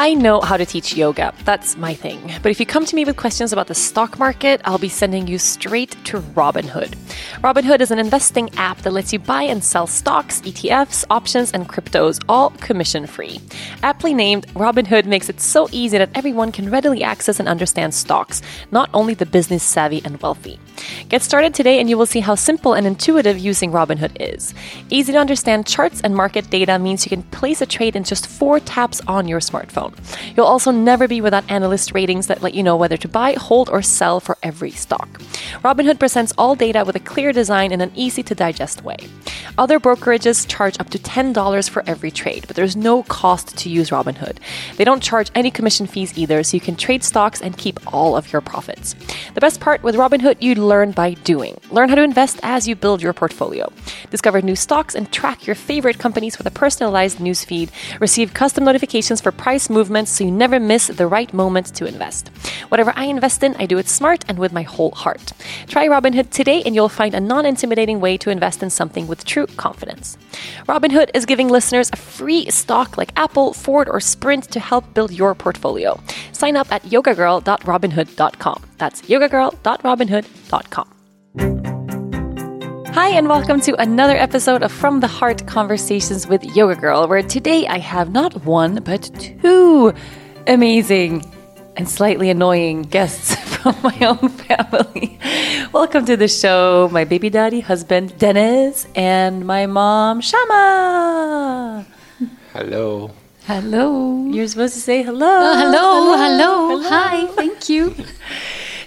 [0.00, 1.34] I know how to teach yoga.
[1.44, 2.20] That's my thing.
[2.40, 5.26] But if you come to me with questions about the stock market, I'll be sending
[5.26, 6.94] you straight to Robinhood.
[7.42, 11.68] Robinhood is an investing app that lets you buy and sell stocks, ETFs, options, and
[11.68, 13.40] cryptos, all commission free.
[13.82, 18.40] Aptly named, Robinhood makes it so easy that everyone can readily access and understand stocks,
[18.70, 20.60] not only the business savvy and wealthy.
[21.08, 24.54] Get started today and you will see how simple and intuitive using Robinhood is.
[24.90, 28.28] Easy to understand charts and market data means you can place a trade in just
[28.28, 29.87] four taps on your smartphone.
[30.36, 33.68] You'll also never be without analyst ratings that let you know whether to buy, hold,
[33.70, 35.08] or sell for every stock.
[35.64, 38.96] Robinhood presents all data with a clear design in an easy to digest way.
[39.56, 43.90] Other brokerages charge up to $10 for every trade, but there's no cost to use
[43.90, 44.38] Robinhood.
[44.76, 48.16] They don't charge any commission fees either, so you can trade stocks and keep all
[48.16, 48.94] of your profits.
[49.34, 51.58] The best part with Robinhood, you learn by doing.
[51.72, 53.72] Learn how to invest as you build your portfolio.
[54.10, 57.70] Discover new stocks and track your favorite companies with a personalized newsfeed.
[58.00, 62.28] Receive custom notifications for price movements so you never miss the right moment to invest.
[62.70, 65.32] Whatever I invest in, I do it smart and with my whole heart.
[65.68, 69.24] Try Robinhood today and you'll find a non intimidating way to invest in something with
[69.24, 70.18] true confidence.
[70.66, 75.12] Robinhood is giving listeners a free stock like Apple, Ford, or Sprint to help build
[75.12, 76.00] your portfolio.
[76.32, 78.58] Sign up at yogagirl.robinhood.com.
[78.78, 80.97] That's yogagirl.robinhood.com.
[82.92, 87.22] Hi, and welcome to another episode of From the Heart Conversations with Yoga Girl, where
[87.22, 89.10] today I have not one, but
[89.42, 89.94] two
[90.46, 91.24] amazing
[91.76, 95.18] and slightly annoying guests from my own family.
[95.72, 101.86] Welcome to the show, my baby daddy husband, Dennis, and my mom, Shama.
[102.52, 103.10] Hello.
[103.46, 104.26] Hello.
[104.26, 105.26] You're supposed to say hello.
[105.26, 107.94] Oh, hello, hello, Hi, thank you.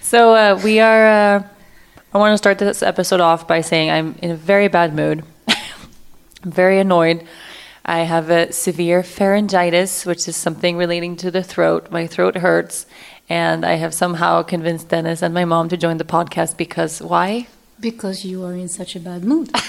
[0.01, 1.07] So uh, we are.
[1.07, 1.43] Uh,
[2.13, 5.23] I want to start this episode off by saying I'm in a very bad mood.
[5.47, 5.55] I'm
[6.51, 7.25] very annoyed.
[7.85, 11.89] I have a severe pharyngitis, which is something relating to the throat.
[11.89, 12.85] My throat hurts,
[13.29, 17.47] and I have somehow convinced Dennis and my mom to join the podcast because why?
[17.79, 19.49] Because you are in such a bad mood.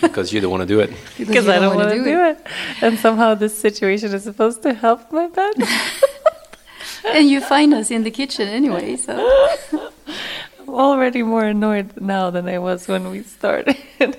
[0.00, 0.90] Because you don't want to do it.
[1.18, 2.38] Because I don't want to do it.
[2.80, 5.54] And somehow this situation is supposed to help my bad.
[7.04, 9.92] and you find us in the kitchen anyway, so.
[10.72, 13.76] Already more annoyed now than I was when we started.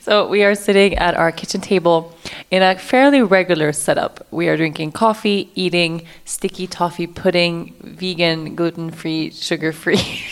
[0.00, 2.14] so we are sitting at our kitchen table
[2.50, 4.26] in a fairly regular setup.
[4.30, 9.96] We are drinking coffee, eating sticky toffee pudding, vegan, gluten-free, sugar-free.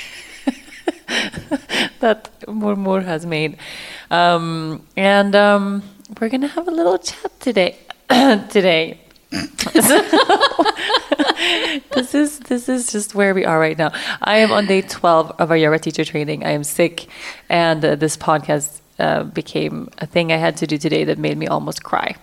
[2.01, 3.57] that Mormor has made.
[4.11, 5.83] Um, and um,
[6.21, 7.79] we're going to have a little chat today.
[8.51, 9.01] today.
[11.93, 13.93] this is this is just where we are right now.
[14.23, 16.45] I am on day twelve of our yoga teacher training.
[16.45, 17.07] I am sick,
[17.49, 21.37] and uh, this podcast uh, became a thing I had to do today that made
[21.37, 22.17] me almost cry.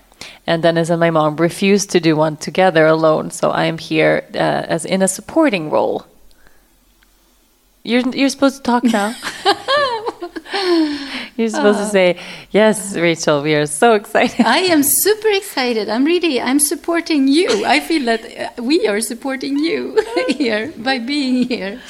[0.48, 4.26] And Dennis and my mom refused to do one together alone, so I am here
[4.34, 6.06] uh, as in a supporting role.
[7.84, 9.16] You're you're supposed to talk now.
[11.38, 12.18] You're supposed to say,
[12.52, 15.90] "Yes, Rachel, we are so excited." I am super excited.
[15.90, 17.66] I'm really I'm supporting you.
[17.66, 20.00] I feel that uh, we are supporting you
[20.30, 21.82] here by being here.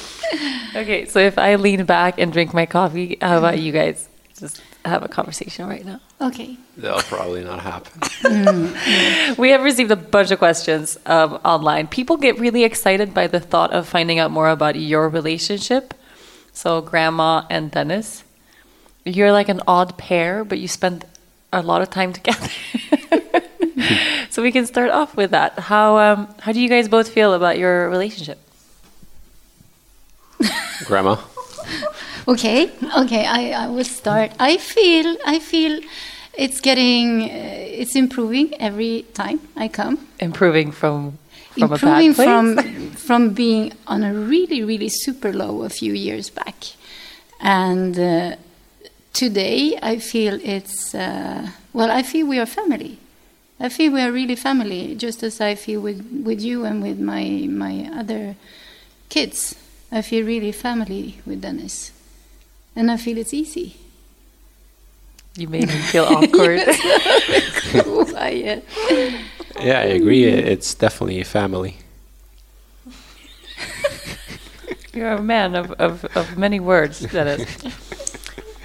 [0.76, 4.08] Okay, so if I lean back and drink my coffee, how about you guys
[4.40, 6.00] just have a conversation right now?
[6.22, 6.58] Okay.
[6.78, 8.02] That'll probably not happen.
[9.38, 11.88] We have received a bunch of questions um, online.
[11.88, 15.94] People get really excited by the thought of finding out more about your relationship.
[16.52, 18.24] So, Grandma and Dennis,
[19.06, 21.06] you're like an odd pair, but you spend
[21.52, 22.50] a lot of time together.
[24.30, 25.60] so we can start off with that.
[25.60, 28.40] How um, how do you guys both feel about your relationship?
[30.86, 31.18] Grandma.
[32.28, 32.72] Okay.
[32.98, 33.26] Okay.
[33.26, 34.32] I, I will start.
[34.40, 35.82] I feel I feel
[36.38, 40.08] it's getting uh, it's improving every time I come.
[40.20, 41.18] Improving from
[41.58, 42.28] from improving a bad place.
[42.28, 46.56] from from being on a really really super low a few years back,
[47.40, 48.36] and uh,
[49.14, 51.92] today I feel it's uh, well.
[51.92, 52.98] I feel we are family.
[53.60, 57.00] I feel we are really family, just as I feel with with you and with
[57.00, 58.36] my my other
[59.10, 59.56] kids.
[59.92, 61.92] I feel really family with Dennis,
[62.76, 63.76] and I feel it's easy.
[65.38, 66.62] you made me feel awkward.
[69.62, 70.26] Yeah, I agree.
[70.26, 71.78] It's definitely a family.
[74.94, 77.46] You're a man of, of, of many words, Dennis.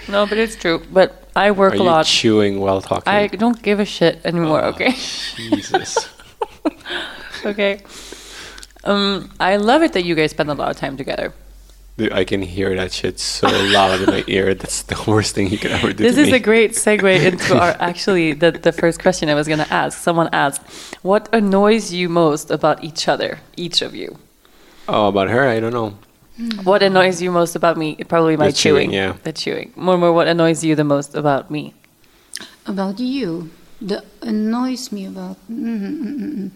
[0.09, 0.83] no, but it's true.
[0.93, 2.07] But I work Are a you lot.
[2.07, 3.13] chewing while talking?
[3.13, 4.63] I don't give a shit anymore.
[4.63, 4.93] Oh, Okay.
[5.37, 6.09] Jesus.
[7.45, 7.81] okay.
[8.85, 11.33] Um, I love it that you guys spend a lot of time together.
[11.97, 14.55] Dude, I can hear that shit so loud in my ear.
[14.55, 16.37] That's the worst thing you could ever do This is me.
[16.37, 19.99] a great segue into our actually the, the first question I was going to ask.
[19.99, 20.63] Someone asked,
[21.03, 24.17] "What annoys you most about each other, each of you?"
[24.89, 25.99] oh, about her, I don't know.
[26.63, 27.97] What annoys you most about me?
[27.97, 28.93] Probably my The chewing, chewing.
[28.93, 29.15] yeah.
[29.25, 29.73] The chewing.
[29.77, 31.75] Mormor, what annoys you the most about me?
[32.67, 33.51] About you,
[33.83, 35.37] that annoys me about.
[35.51, 36.51] mm, mm, mm,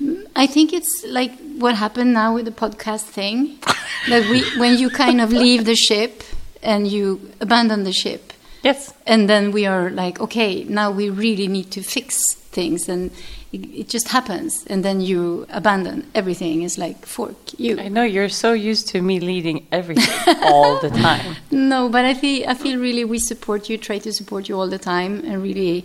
[0.00, 0.26] mm.
[0.36, 3.58] I think it's like what happened now with the podcast thing,
[4.08, 6.22] that we when you kind of leave the ship
[6.62, 8.94] and you abandon the ship, Yes.
[9.06, 13.10] and then we are like, okay, now we really need to fix things, and
[13.52, 16.62] it, just happens, and then you abandon everything.
[16.62, 17.78] It's like fork you.
[17.78, 21.36] I know you're so used to me leading everything all the time.
[21.50, 24.68] No, but I feel I feel really we support you, try to support you all
[24.68, 25.84] the time, and really,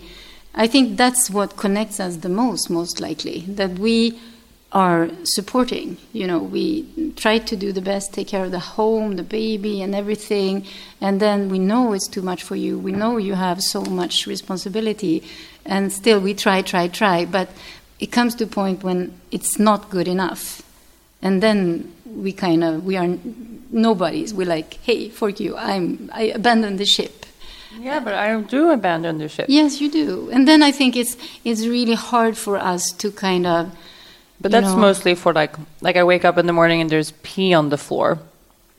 [0.56, 4.18] I think that's what connects us the most, most likely that we
[4.86, 5.98] are supporting.
[6.14, 6.64] You know, we
[7.24, 10.54] try to do the best, take care of the home, the baby, and everything,
[11.02, 12.78] and then we know it's too much for you.
[12.88, 15.16] We know you have so much responsibility,
[15.66, 17.48] and still we try, try, try, but
[18.00, 19.00] it comes to a point when
[19.32, 20.62] it's not good enough
[21.22, 23.08] and then we kind of we are
[23.72, 27.26] nobodies we're like hey fork you i'm i abandoned the ship
[27.80, 29.46] Yeah, but I do abandon the ship.
[29.50, 33.46] yes you do and then i think it's it's really hard for us to kind
[33.46, 33.62] of
[34.40, 37.12] But that's know- mostly for like like I wake up in the morning and there's
[37.24, 38.20] pee on the floor.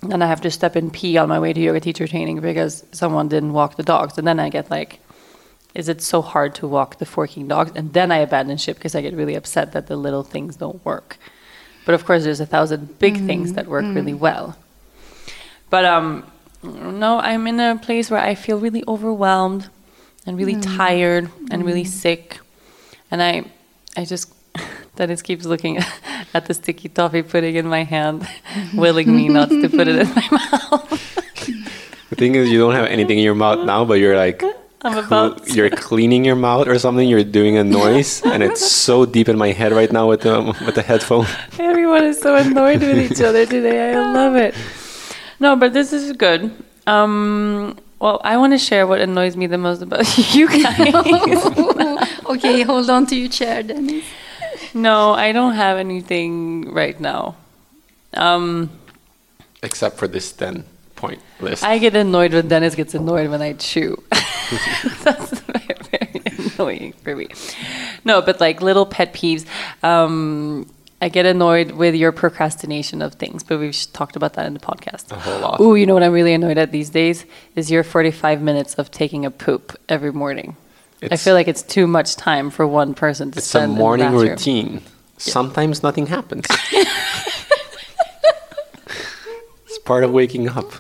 [0.01, 2.85] And I have to step in pee on my way to yoga teacher training because
[2.93, 4.17] someone didn't walk the dogs.
[4.17, 5.01] And then I get like,
[5.75, 7.73] is it so hard to walk the forking dogs?
[7.75, 10.85] And then I abandon ship because I get really upset that the little things don't
[10.85, 11.19] work.
[11.85, 13.27] But of course, there's a thousand big mm-hmm.
[13.27, 14.21] things that work really mm-hmm.
[14.21, 14.57] well.
[15.71, 16.25] But um,
[16.63, 19.69] no, I'm in a place where I feel really overwhelmed
[20.27, 20.77] and really mm.
[20.77, 21.89] tired and really mm.
[21.89, 22.41] sick,
[23.11, 23.45] and I,
[23.97, 24.33] I just
[24.99, 25.79] Dennis keeps looking
[26.35, 28.27] at the sticky toffee pudding in my hand,
[28.75, 30.91] willing me not to put it in my mouth.
[32.11, 34.43] The thing is, you don't have anything in your mouth now, but you're like,
[34.83, 35.55] I'm about to.
[35.55, 37.09] you're cleaning your mouth or something.
[37.09, 40.43] You're doing a noise, and it's so deep in my head right now with the
[40.67, 41.27] with the headphone.
[41.61, 43.95] Everyone is so annoyed with each other today.
[43.95, 44.53] I love it.
[45.39, 46.51] No, but this is good.
[46.89, 50.03] Um, well, I want to share what annoys me the most about
[50.35, 50.95] you guys.
[52.27, 54.05] okay hold on to your chair dennis
[54.79, 57.37] no, I don't have anything right now.
[58.15, 58.71] Um,
[59.63, 60.65] Except for this ten
[60.97, 61.65] point list.
[61.65, 64.03] I get annoyed when Dennis gets annoyed when I chew.
[65.05, 67.29] That's very, very annoying for me.
[68.05, 69.47] No, but like little pet peeves.
[69.83, 70.67] Um,
[71.01, 74.61] I get annoyed with your procrastination of things, but we've talked about that in the
[74.61, 75.13] podcast.
[75.13, 75.61] A whole lot.
[75.61, 78.91] Ooh, you know what I'm really annoyed at these days is your 45 minutes of
[78.91, 80.57] taking a poop every morning.
[81.03, 83.65] I feel like it's too much time for one person to It's a spend.
[83.65, 84.83] in the morning routine.
[85.17, 86.47] Sometimes nothing happens.
[89.67, 90.71] it's part of waking up.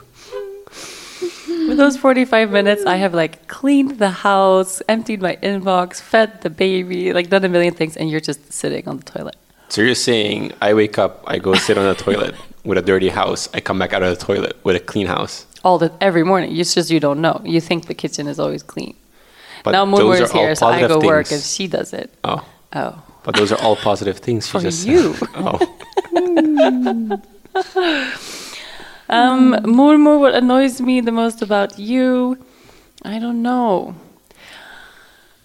[1.68, 6.50] With those 45 minutes, I have like cleaned the house, emptied my inbox, fed the
[6.50, 9.36] baby, like done a million things, and you're just sitting on the toilet.
[9.68, 13.10] So you're saying I wake up, I go sit on the toilet with a dirty
[13.10, 15.46] house, I come back out of the toilet with a clean house.
[15.62, 16.56] All the every morning.
[16.56, 17.40] It's just you don't know.
[17.44, 18.96] You think the kitchen is always clean.
[19.64, 22.10] But now those is here, so I positive go work and she does it.
[22.24, 22.44] Oh,
[22.74, 23.02] Oh.
[23.24, 24.46] but those are all positive things.
[24.46, 24.90] she For just said.
[24.92, 25.14] you.
[25.34, 25.58] Oh,
[29.10, 32.36] Um, Mormor, what annoys me the most about you?
[33.04, 33.94] I don't know.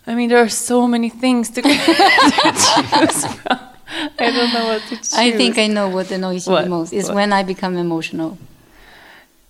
[0.06, 3.60] I mean, there are so many things to, to choose from.
[4.20, 5.14] I don't know what to choose.
[5.14, 6.64] i think i know what annoys you What?
[6.64, 7.16] the most is What?
[7.16, 8.38] when i become emotional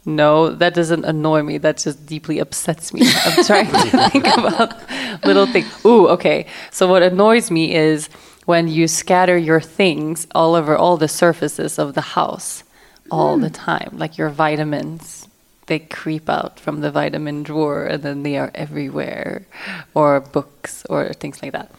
[0.05, 1.57] No, that doesn't annoy me.
[1.57, 3.01] That just deeply upsets me.
[3.25, 4.75] I'm trying to think about
[5.23, 5.67] little things.
[5.85, 6.45] Ooh, okay.
[6.71, 8.09] So what annoys me is
[8.45, 12.63] when you scatter your things all over all the surfaces of the house
[13.11, 15.27] all the time, like your vitamins.
[15.67, 19.45] They creep out from the vitamin drawer and then they are everywhere,
[19.93, 21.71] or books or things like that.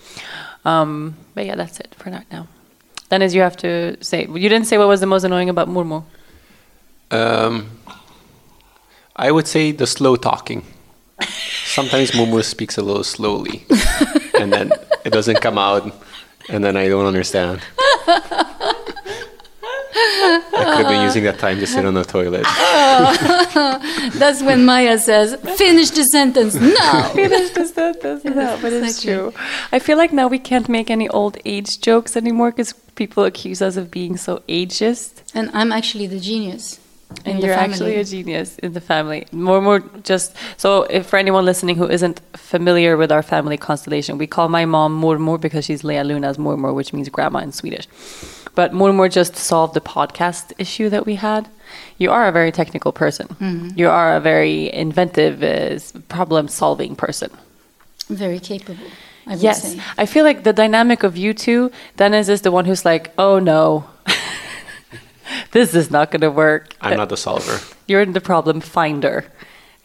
[0.65, 2.49] Um, but yeah, that's it for right now.
[3.11, 5.69] Then, as you have to say, you didn't say what was the most annoying about
[5.69, 6.05] Murmo.
[7.11, 7.69] um,
[9.17, 10.65] I would say the slow talking.
[11.67, 13.65] Sometimes Momo speaks a little slowly,
[14.39, 14.73] and then
[15.05, 15.93] it doesn't come out,
[16.49, 17.61] and then I don't understand.
[20.57, 22.43] I could have been using that time to sit on the toilet.
[24.19, 28.25] that's when maya says finish the sentence now finish the sentence.
[28.25, 29.33] No, but it's true.
[29.71, 33.63] I feel like now we can't make any old age jokes anymore because people accuse
[33.63, 35.23] us of being so ageist.
[35.35, 36.79] and i'm actually the genius
[37.25, 39.27] in And you're actually a genius in the family.
[39.33, 44.19] More, more, just so if for anyone listening who isn't familiar with our family constellation,
[44.19, 47.87] we call my mom Mormor because she's Lea Luna's Mormor, which means grandma in Swedish.
[48.55, 51.49] But Mormor just solved the podcast issue that we had.
[51.99, 53.27] You are a very technical person.
[53.77, 55.79] You are a very inventive, uh,
[56.09, 57.31] problem-solving person.
[58.09, 58.87] very capable.
[59.27, 59.81] I Yes, say.
[59.97, 63.39] I feel like the dynamic of you two, Dennis is the one who's like, "Oh
[63.39, 63.85] no,
[65.53, 67.61] this is not going to work." I'm not the solver.
[67.87, 69.25] You're the problem finder,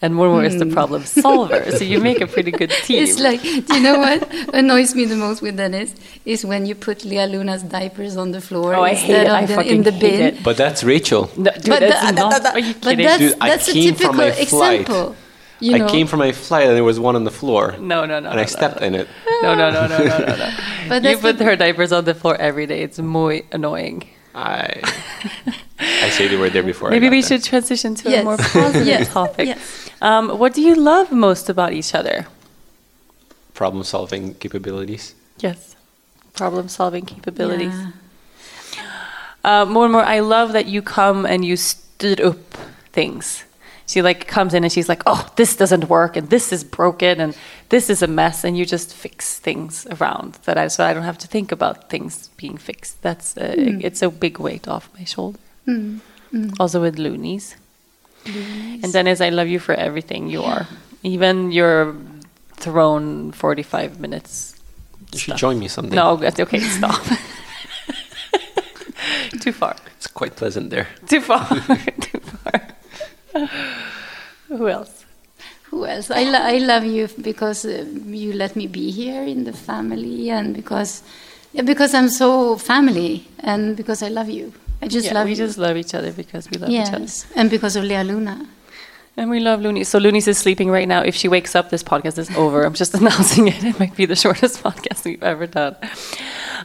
[0.02, 0.74] and Mormor is the hmm.
[0.74, 1.72] problem solver.
[1.72, 3.04] So you make a pretty good team.
[3.04, 5.94] It's like, do you know what annoys me the most with Dennis
[6.26, 9.52] is when you put Lea Luna's diapers on the floor Oh, I hate instead it.
[9.52, 10.22] of I the- in the bin.
[10.22, 10.44] it.
[10.44, 11.30] But that's Rachel.
[11.36, 12.44] no, dude, But, that's the- not.
[12.44, 13.06] the- are you but kidding?
[13.06, 14.82] that's, Dude, that's a typical from my flight.
[14.82, 15.16] example.
[15.62, 17.76] You know, I came from my flight and there was one on the floor.
[17.80, 18.30] no, no, no.
[18.30, 19.08] and no, I stepped no, in it.
[19.44, 20.50] No, no, no, no, no, no, no.
[20.88, 22.82] But you put her diapers on the floor every day.
[22.82, 24.08] It's muy annoying.
[24.36, 24.82] I
[25.80, 26.90] I say they were there before.
[26.90, 27.30] I Maybe got we there.
[27.40, 29.12] should transition to a more positive Yes.
[29.14, 29.48] topic.
[29.48, 29.90] Yes.
[30.02, 32.28] Um, what do you love most about each other?
[33.54, 35.16] problem solving capabilities.
[35.40, 35.76] Yes.
[36.34, 37.74] Problem solving capabilities.
[37.76, 38.82] Yeah.
[39.44, 42.38] Uh, more and more, I love that you come and you stood up
[42.94, 43.44] things.
[43.90, 47.20] She like comes in and she's like, "Oh, this doesn't work, and this is broken,
[47.20, 47.36] and
[47.70, 51.06] this is a mess," and you just fix things around that I so I don't
[51.06, 53.02] have to think about things being fixed.
[53.02, 55.40] That's uh, it's a big weight off my shoulder.
[56.60, 57.56] Also with loonies.
[58.84, 60.68] And Dennis, I love you for everything you are,
[61.02, 61.96] even your
[62.58, 64.54] thrown forty-five minutes.
[65.12, 65.40] You should stuff.
[65.40, 65.96] join me someday.
[65.96, 66.60] No, that's okay.
[66.60, 67.02] Stop.
[69.42, 69.76] Too far.
[69.98, 70.88] It's quite pleasant there.
[71.08, 71.48] Too far.
[72.02, 72.69] Too far.
[74.48, 75.06] Who else?
[75.66, 76.10] Who else?
[76.12, 80.30] I, lo- I love you because uh, you let me be here in the family,
[80.32, 81.04] and because
[81.54, 84.52] yeah, because I'm so family, and because I love you.
[84.82, 85.36] I just Yeah, love we you.
[85.38, 87.00] just love each other because we love each other.
[87.02, 88.48] yes, and because of Lea Luna.
[89.18, 89.84] And we love Looney.
[89.84, 91.02] So Looney's is sleeping right now.
[91.02, 92.64] If she wakes up, this podcast is over.
[92.64, 93.62] I'm just announcing it.
[93.64, 95.76] It might be the shortest podcast we've ever done.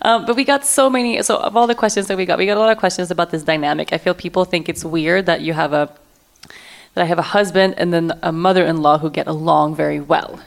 [0.03, 1.21] Um, but we got so many.
[1.23, 3.31] So of all the questions that we got, we got a lot of questions about
[3.33, 3.93] this dynamic.
[3.93, 5.91] I feel people think it's weird that you have a
[6.95, 10.41] that I have a husband and then a mother-in-law who get along very well.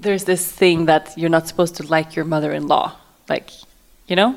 [0.00, 2.96] There's this thing that you're not supposed to like your mother-in-law,
[3.28, 3.50] like
[4.06, 4.36] you know.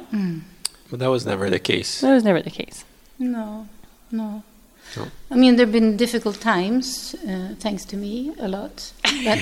[0.89, 2.01] But that was never the case.
[2.01, 2.85] That was never the case.
[3.17, 3.67] No,
[4.11, 4.43] no.
[4.95, 5.07] No.
[5.31, 8.93] I mean, there have been difficult times, uh, thanks to me, a lot.
[9.23, 9.39] But,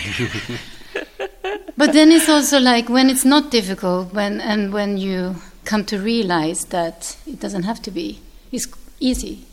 [1.77, 5.35] but then it's also like when it's not difficult, when and when you
[5.65, 8.19] come to realize that it doesn't have to be.
[8.51, 8.67] It's
[9.00, 9.45] easy.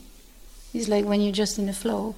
[0.75, 2.15] It's like when you're just in the flow.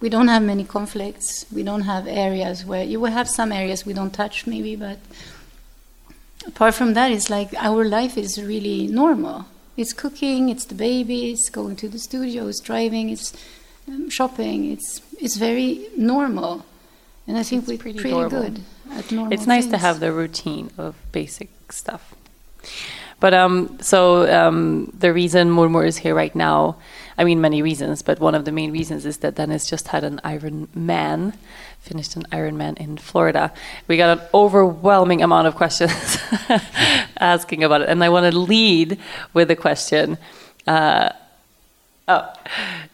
[0.00, 1.46] We don't have many conflicts.
[1.52, 4.98] We don't have areas where you will have some areas we don't touch, maybe, but
[6.46, 9.46] apart from that, it's like our life is really normal.
[9.76, 13.32] It's cooking, it's the baby, it's going to the studio, it's driving, it's
[13.88, 14.70] um, shopping.
[14.72, 16.64] It's it's very normal,
[17.26, 19.32] and I think It's we're pretty pretty, good at normal.
[19.32, 22.14] it's nice to have the routine of basic stuff.
[23.20, 26.76] But um, so um, the reason Mormor is here right now,
[27.18, 30.04] I mean, many reasons, but one of the main reasons is that Dennis just had
[30.04, 31.34] an Iron Man,
[31.80, 33.52] finished an Iron Man in Florida.
[33.88, 36.18] We got an overwhelming amount of questions
[37.20, 38.98] asking about it, and I want to lead
[39.34, 40.18] with a question.
[40.66, 41.10] Uh,
[42.08, 42.32] oh,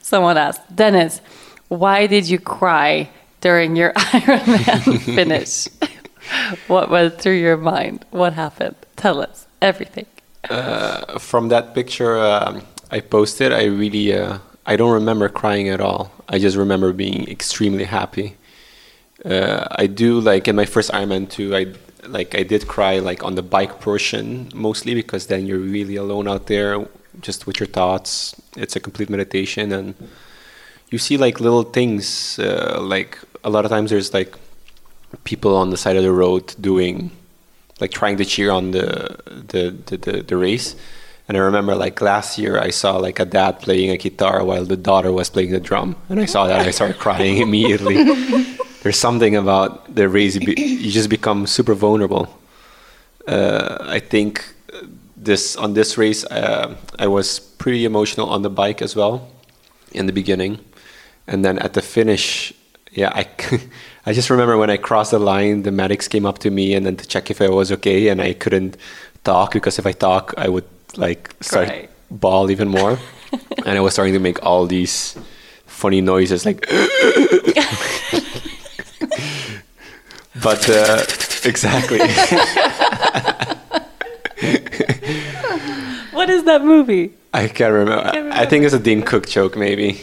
[0.01, 1.21] someone asked, Dennis,
[1.69, 3.11] why did you cry
[3.41, 5.69] during your Iron Man finish?
[6.67, 8.05] what went through your mind?
[8.11, 8.77] What happened?
[8.97, 10.07] Tell us everything.
[10.49, 15.81] Uh, from that picture um, I posted, I really uh, I don't remember crying at
[15.81, 16.13] all.
[16.29, 18.37] I just remember being extremely happy.
[19.25, 21.57] Uh, I do like in my first Ironman too.
[21.57, 21.75] I
[22.07, 26.29] like I did cry like on the bike portion mostly because then you're really alone
[26.29, 26.87] out there,
[27.21, 28.35] just with your thoughts.
[28.57, 29.95] It's a complete meditation, and
[30.91, 32.39] you see like little things.
[32.39, 34.35] Uh, like a lot of times there's like
[35.25, 37.11] people on the side of the road doing
[37.81, 40.77] like trying to cheer on the the, the, the, the race.
[41.29, 44.65] And I remember like last year I saw like a dad playing a guitar while
[44.65, 45.95] the daughter was playing the drum.
[46.09, 48.03] And I saw that I started crying immediately.
[48.83, 52.29] There's something about the you, you just become super vulnerable.
[53.27, 54.55] Uh, I think
[55.17, 59.29] this on this race uh, I was pretty emotional on the bike as well
[59.93, 60.65] in the beginning.
[61.27, 62.55] And then at the finish,
[62.93, 63.29] yeah, I,
[64.07, 66.87] I just remember when I crossed the line, the medics came up to me and
[66.87, 68.79] then to check if I was okay, and I couldn't
[69.25, 70.65] talk because if I talk, I would
[70.97, 71.89] like start Cry.
[72.11, 72.99] bawl even more,
[73.67, 75.17] and I was starting to make all these
[75.67, 76.61] funny noises like.
[80.43, 81.03] but uh,
[81.45, 81.99] exactly,
[86.13, 87.13] What is that movie?
[87.33, 88.03] I can't remember.
[88.05, 88.37] Can't remember.
[88.37, 90.01] I think it's a Dane Cook joke, maybe.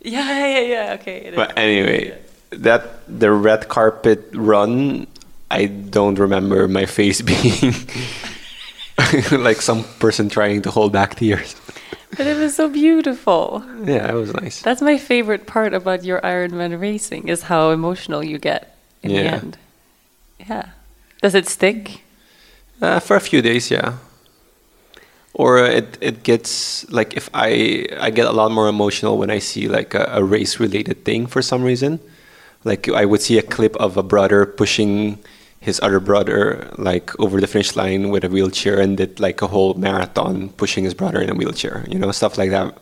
[0.00, 0.96] Yeah, yeah, yeah.
[1.00, 1.18] Okay.
[1.18, 1.36] it is.
[1.36, 2.18] But anyway,
[2.50, 5.06] that the red carpet run,
[5.50, 7.74] I don't remember my face being
[9.32, 11.56] like some person trying to hold back tears.
[12.14, 13.64] But it was so beautiful.
[13.84, 14.60] Yeah, it was nice.
[14.60, 19.20] That's my favorite part about your Ironman racing is how emotional you get in the
[19.20, 19.56] end.
[20.38, 20.68] Yeah.
[21.22, 22.02] Does it stick?
[22.82, 23.96] Uh, for a few days, yeah.
[25.32, 29.30] Or uh, it it gets like if I I get a lot more emotional when
[29.30, 32.00] I see like a, a race related thing for some reason.
[32.64, 35.18] Like I would see a clip of a brother pushing
[35.62, 39.46] his other brother like over the finish line with a wheelchair and did like a
[39.46, 41.86] whole marathon pushing his brother in a wheelchair.
[41.88, 42.76] You know, stuff like that.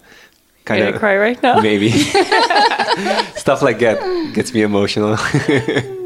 [0.64, 1.60] Kind of cry right now.
[1.60, 1.90] Maybe
[3.36, 5.16] stuff like that gets me emotional.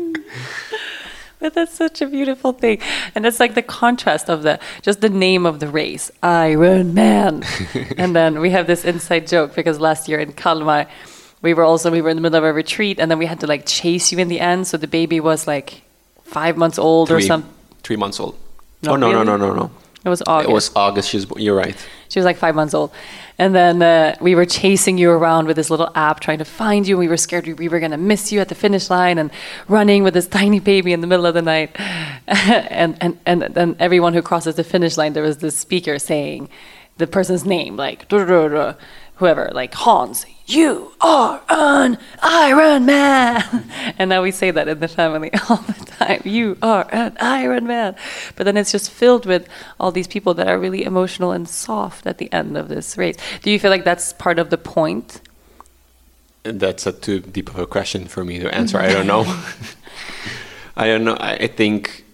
[1.40, 2.78] But that's such a beautiful thing.
[3.14, 7.44] And it's like the contrast of the just the name of the race, Iron Man.
[7.98, 10.86] and then we have this inside joke because last year in Kalmar,
[11.42, 13.40] we were also we were in the middle of a retreat and then we had
[13.40, 14.66] to like chase you in the end.
[14.66, 15.83] So the baby was like
[16.24, 17.52] five months old or three, something.
[17.82, 18.36] three months old.
[18.82, 19.24] Not oh no really?
[19.24, 19.70] no no no no!
[20.04, 20.50] It was August.
[20.50, 21.08] It was August.
[21.08, 21.76] She's you're right.
[22.08, 22.92] She was like five months old.
[23.38, 26.86] And then uh, we were chasing you around with this little app trying to find
[26.86, 26.96] you.
[26.96, 29.30] We were scared we, we were going to miss you at the finish line and
[29.66, 31.70] running with this tiny baby in the middle of the night.
[32.28, 36.48] and, and, and then everyone who crosses the finish line, there was this speaker saying
[36.98, 38.74] the person's name, like duh, duh, duh,
[39.16, 43.70] whoever, like Hans, you are an Iron Man.
[43.98, 46.22] and now we say that in the family all the time.
[46.24, 47.96] You are an Iron Man.
[48.36, 49.48] But then it's just filled with
[49.80, 53.16] all these people that are really emotional and soft at the end of this race.
[53.42, 55.20] Do you feel like that's part of the point?
[56.42, 58.78] That's a too deep of a question for me to answer.
[58.78, 59.24] I don't know.
[60.76, 61.16] I don't know.
[61.18, 62.04] I, think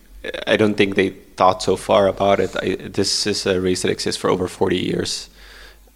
[0.46, 2.54] I don't think they thought so far about it.
[2.62, 5.29] I, this is a race that exists for over forty years,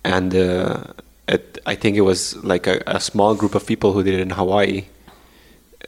[0.05, 0.85] and uh,
[1.27, 4.21] it, I think it was like a, a small group of people who did it
[4.21, 4.85] in Hawaii,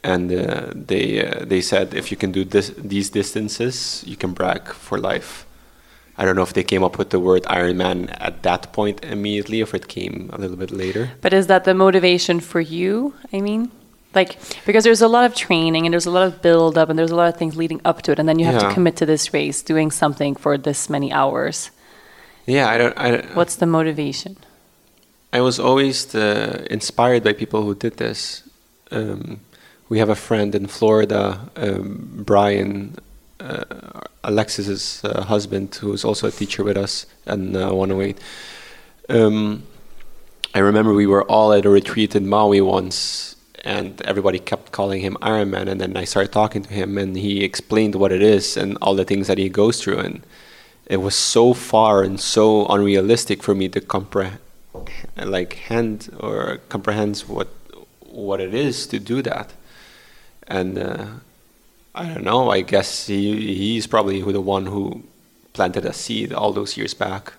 [0.03, 4.33] and uh, they uh, they said if you can do this these distances, you can
[4.33, 5.45] brag for life.
[6.19, 9.61] I don't know if they came up with the word Ironman at that point immediately,
[9.61, 11.11] or if it came a little bit later.
[11.21, 13.13] But is that the motivation for you?
[13.31, 13.71] I mean,
[14.15, 16.97] like because there's a lot of training and there's a lot of build up and
[16.97, 18.95] there's a lot of things leading up to it, and then you have to commit
[18.97, 21.69] to this race, doing something for this many hours.
[22.47, 22.97] Yeah, I don't.
[22.97, 24.37] I, don't- What's the motivation?
[25.33, 28.43] I was always uh, inspired by people who did this.
[28.91, 29.41] Um,
[29.89, 32.95] we have a friend in Florida, um, Brian,
[33.39, 33.63] uh,
[34.23, 38.17] Alexis's uh, husband, who is also a teacher with us in uh, 108.
[39.09, 39.63] Um,
[40.55, 45.01] I remember we were all at a retreat in Maui once, and everybody kept calling
[45.01, 45.67] him Iron Man.
[45.67, 48.95] And then I started talking to him, and he explained what it is and all
[48.95, 49.99] the things that he goes through.
[49.99, 50.21] And
[50.89, 54.39] it was so far and so unrealistic for me to comprehend,
[55.17, 57.47] like hand or comprehend what
[58.01, 59.53] what it is to do that.
[60.47, 61.05] And uh,
[61.93, 62.49] I don't know.
[62.49, 65.03] I guess he he's probably the one who
[65.53, 67.33] planted a seed all those years back.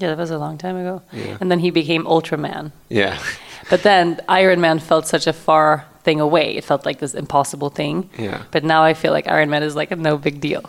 [0.00, 1.02] Yeah, that was a long time ago.
[1.12, 1.38] Yeah.
[1.40, 2.72] And then he became Ultraman.
[2.88, 3.18] Yeah,
[3.70, 6.56] But then Iron Man felt such a far thing away.
[6.56, 8.10] It felt like this impossible thing.
[8.18, 8.42] Yeah.
[8.50, 10.62] But now I feel like Iron Man is like a no big deal.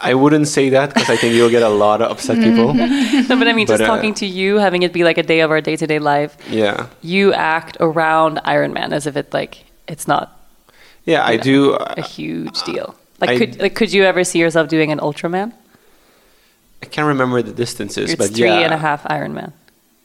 [0.00, 2.72] I wouldn't say that because I think you'll get a lot of upset people.
[3.28, 5.40] No, but I mean, just uh, talking to you, having it be like a day
[5.40, 9.32] of our day to day life, Yeah, you act around Iron Man as if it
[9.34, 10.38] like it's not
[11.04, 11.42] yeah, I Yeah.
[11.42, 11.74] do.
[11.74, 12.94] a huge deal.
[13.20, 15.52] Like, I- could like could you ever see yourself doing an Ultraman?
[16.82, 19.52] I can't remember the distances, It's but three yeah, and a half Iron Man.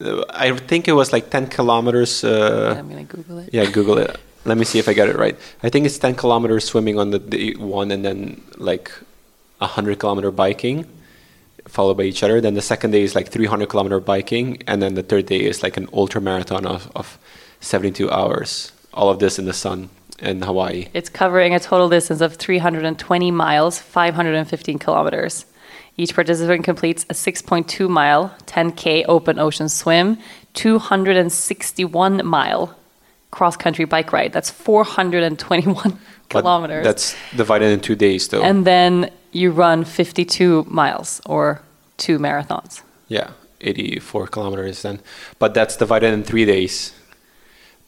[0.01, 2.23] uh, I think it was like ten kilometers.
[2.23, 3.49] Uh, I'm gonna Google it.
[3.53, 4.17] Yeah, Google it.
[4.45, 5.37] Let me see if I got it right.
[5.63, 8.91] I think it's 10 kilometers swimming on the day one and then like
[9.63, 10.85] 100 kilometer biking
[11.67, 12.41] followed by each other.
[12.41, 14.61] Then the second day is like 300 kilometer biking.
[14.67, 17.17] And then the third day is like an ultra marathon of, of
[17.61, 18.71] 72 hours.
[18.93, 20.87] All of this in the sun in Hawaii.
[20.93, 25.45] It's covering a total distance of 320 miles, 515 kilometers.
[25.97, 30.17] Each participant completes a 6.2 mile, 10K open ocean swim,
[30.53, 32.75] 261 mile
[33.31, 34.31] cross country bike ride.
[34.33, 35.99] That's 421
[36.29, 36.83] But kilometers.
[36.83, 38.43] That's divided in two days though.
[38.43, 41.61] and then you run 52 miles or
[41.97, 42.81] two marathons.
[43.07, 44.99] yeah, 84 kilometers then.
[45.39, 46.93] But that's divided in three days.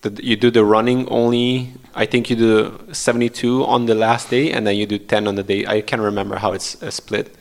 [0.02, 4.52] The, you do the running only, I think you do 72 on the last day
[4.52, 5.66] and then you do 10 on the day.
[5.66, 7.36] I can't remember how it's uh, split.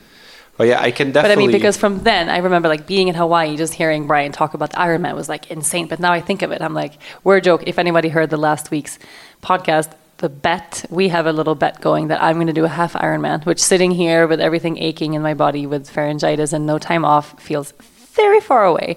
[0.56, 1.34] But yeah, I can definitely.
[1.34, 4.30] But I mean, because from then, I remember like being in Hawaii, just hearing Brian
[4.30, 5.88] talk about the Ironman was like insane.
[5.88, 7.64] But now I think of it, I'm like, we're a joke.
[7.66, 8.98] If anybody heard the last week's
[9.42, 12.68] podcast, the bet, we have a little bet going that I'm going to do a
[12.68, 16.78] half Ironman, which sitting here with everything aching in my body with pharyngitis and no
[16.78, 17.72] time off feels
[18.14, 18.96] very far away.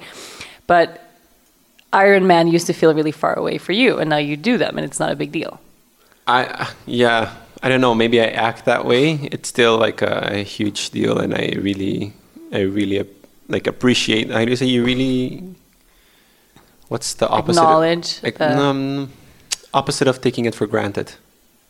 [0.68, 1.04] but
[1.94, 4.84] Ironman used to feel really far away for you, and now you do them, and
[4.86, 5.60] it's not a big deal.
[6.28, 7.96] I yeah, I don't know.
[7.96, 9.14] Maybe I act that way.
[9.32, 12.12] It's still like a, a huge deal, and I really,
[12.52, 13.08] I really
[13.48, 14.30] like appreciate.
[14.32, 15.44] I do say you really.
[16.90, 17.62] What's the opposite?
[17.62, 18.18] Acknowledge.
[18.18, 19.12] Of, like, the- um,
[19.78, 21.08] opposite of taking it for granted.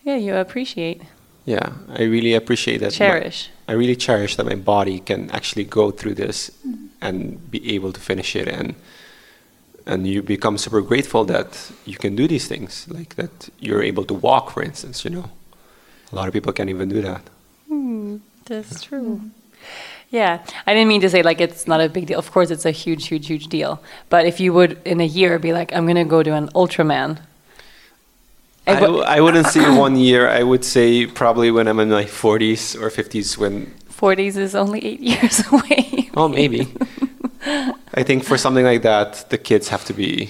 [0.08, 1.02] yeah, you appreciate,
[1.46, 1.68] Yeah,
[2.00, 2.92] I really appreciate that.
[2.94, 3.40] my- cherish.
[3.68, 6.86] I really cherish that my body can actually go through this mm-hmm.
[7.06, 7.18] and
[7.52, 8.76] be able to finish it and
[9.92, 11.50] and you become super grateful that
[11.86, 15.26] you can do these things like that you're able to walk for instance you know
[16.12, 17.22] a lot of people can't even do that
[17.70, 19.22] hmm, That's true.
[20.10, 20.34] Yeah,
[20.68, 22.18] I didn't mean to say like it's not a big deal.
[22.20, 23.72] Of course, it's a huge, huge, huge deal.
[24.14, 27.20] But if you would in a year be like, I'm gonna go to an Ultraman.
[28.68, 31.80] I, And what- w- I wouldn't say one year i would say probably when i'm
[31.80, 36.10] in my 40s or 50s when 40s is only eight years away.
[36.16, 36.68] oh maybe
[37.94, 40.30] i think for something like that the kids have to be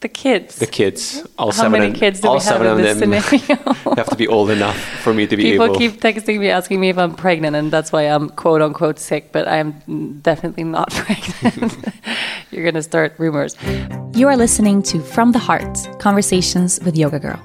[0.00, 0.56] the kids.
[0.56, 2.78] the kids all How seven many and- kids do all we have seven in of
[2.78, 3.74] this them scenario?
[4.00, 6.80] have to be old enough for me to be People able keep texting me asking
[6.80, 9.74] me if I'm pregnant, and that's why I'm quote unquote sick, but I'm
[10.22, 11.76] definitely not pregnant.
[12.50, 13.52] You're gonna start rumors.
[14.14, 17.40] You are listening to From the Heart Conversations with Yoga Girl.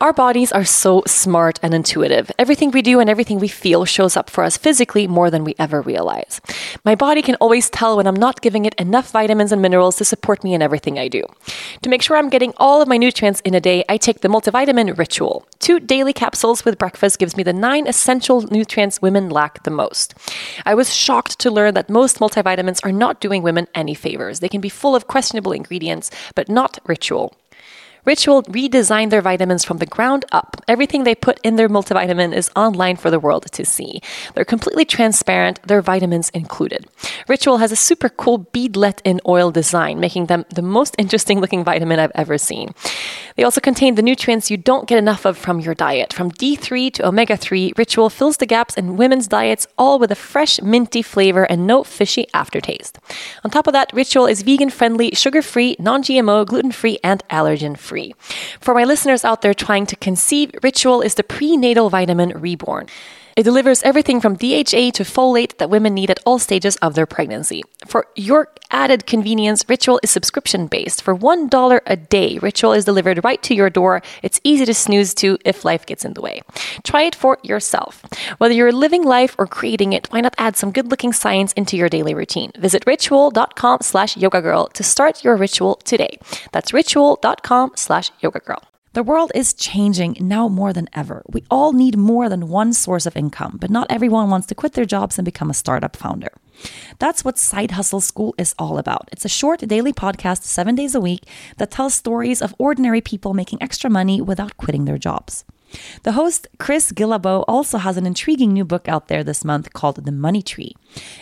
[0.00, 2.30] Our bodies are so smart and intuitive.
[2.38, 5.56] Everything we do and everything we feel shows up for us physically more than we
[5.58, 6.40] ever realize.
[6.84, 10.04] My body can always tell when I'm not giving it enough vitamins and minerals to
[10.04, 11.24] support me in everything I do.
[11.82, 14.28] To make sure I'm getting all of my nutrients in a day, I take the
[14.28, 15.48] multivitamin ritual.
[15.58, 20.14] Two daily capsules with breakfast gives me the nine essential nutrients women lack the most.
[20.64, 24.38] I was shocked to learn that most multivitamins are not doing women any favors.
[24.38, 27.34] They can be full of questionable ingredients, but not ritual.
[28.08, 30.64] Ritual redesigned their vitamins from the ground up.
[30.66, 34.00] Everything they put in their multivitamin is online for the world to see.
[34.32, 36.86] They're completely transparent, their vitamins included.
[37.28, 41.64] Ritual has a super cool beadlet in oil design, making them the most interesting looking
[41.64, 42.72] vitamin I've ever seen.
[43.36, 46.14] They also contain the nutrients you don't get enough of from your diet.
[46.14, 50.22] From D3 to omega 3, Ritual fills the gaps in women's diets, all with a
[50.32, 52.98] fresh, minty flavor and no fishy aftertaste.
[53.44, 57.22] On top of that, Ritual is vegan friendly, sugar free, non GMO, gluten free, and
[57.28, 57.97] allergen free.
[58.60, 62.86] For my listeners out there trying to conceive, Ritual is the prenatal vitamin reborn.
[63.38, 67.06] It delivers everything from DHA to folate that women need at all stages of their
[67.06, 67.62] pregnancy.
[67.86, 71.02] For your added convenience, Ritual is subscription based.
[71.02, 74.02] For $1 a day, Ritual is delivered right to your door.
[74.24, 76.42] It's easy to snooze to if life gets in the way.
[76.82, 78.04] Try it for yourself.
[78.38, 81.88] Whether you're living life or creating it, why not add some good-looking science into your
[81.88, 82.50] daily routine?
[82.58, 86.18] Visit ritual.com slash to start your ritual today.
[86.50, 88.10] That's ritual.com slash.
[88.94, 91.22] The world is changing now more than ever.
[91.28, 94.72] We all need more than one source of income, but not everyone wants to quit
[94.72, 96.32] their jobs and become a startup founder.
[96.98, 99.08] That's what Side Hustle School is all about.
[99.12, 101.24] It's a short daily podcast, seven days a week,
[101.58, 105.44] that tells stories of ordinary people making extra money without quitting their jobs.
[106.02, 110.02] The host, Chris Guillebeau, also has an intriguing new book out there this month called
[110.06, 110.74] The Money Tree.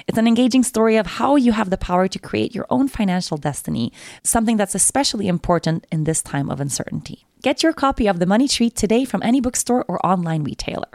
[0.07, 3.37] It's an engaging story of how you have the power to create your own financial
[3.37, 7.26] destiny, something that's especially important in this time of uncertainty.
[7.43, 10.89] Get your copy of The Money Tree today from any bookstore or online retailer.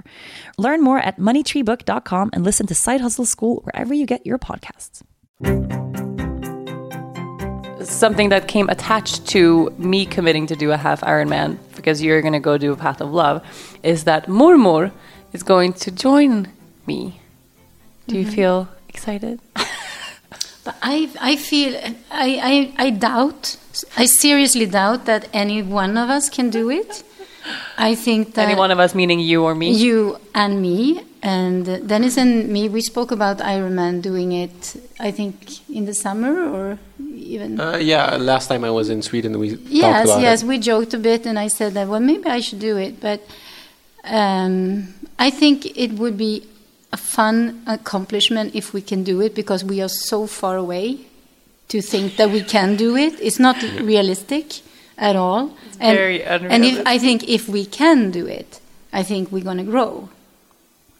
[0.58, 5.04] Learn more at moneytreebook.com and listen to Side Hustle School wherever you get your podcasts.
[7.84, 12.34] something that came attached to me committing to do a half Ironman because you're going
[12.34, 13.44] to go do a Path of Love
[13.84, 14.92] is that Mormor
[15.34, 16.48] is going to join
[16.86, 17.20] me.
[18.08, 18.36] Do you mm-hmm.
[18.36, 19.40] feel excited?
[20.64, 21.76] But I, I feel,
[22.12, 23.58] I, I, I doubt,
[23.98, 27.04] I seriously doubt that any one of us can do it.
[27.78, 29.72] I think that Any one of us, meaning you or me?
[29.72, 35.68] you and me, and Dennis and me, we spoke about Ironman doing it, I think,
[35.68, 37.60] in the summer or even.
[37.60, 40.48] Uh, yeah, last time I was in Sweden, we talked yes, about yes, it.
[40.48, 43.02] we joked a bit, and I said that, well, maybe I should do it.
[43.02, 43.22] But
[44.04, 46.48] um, I think it would be
[46.94, 51.00] a fun accomplishment if we can do it because we are so far away
[51.70, 53.14] to think that we can do it.
[53.22, 54.62] It's not realistic
[54.98, 55.56] at all.
[55.80, 58.60] and, very and if, I think if we can do it,
[58.92, 60.10] I think we're going to grow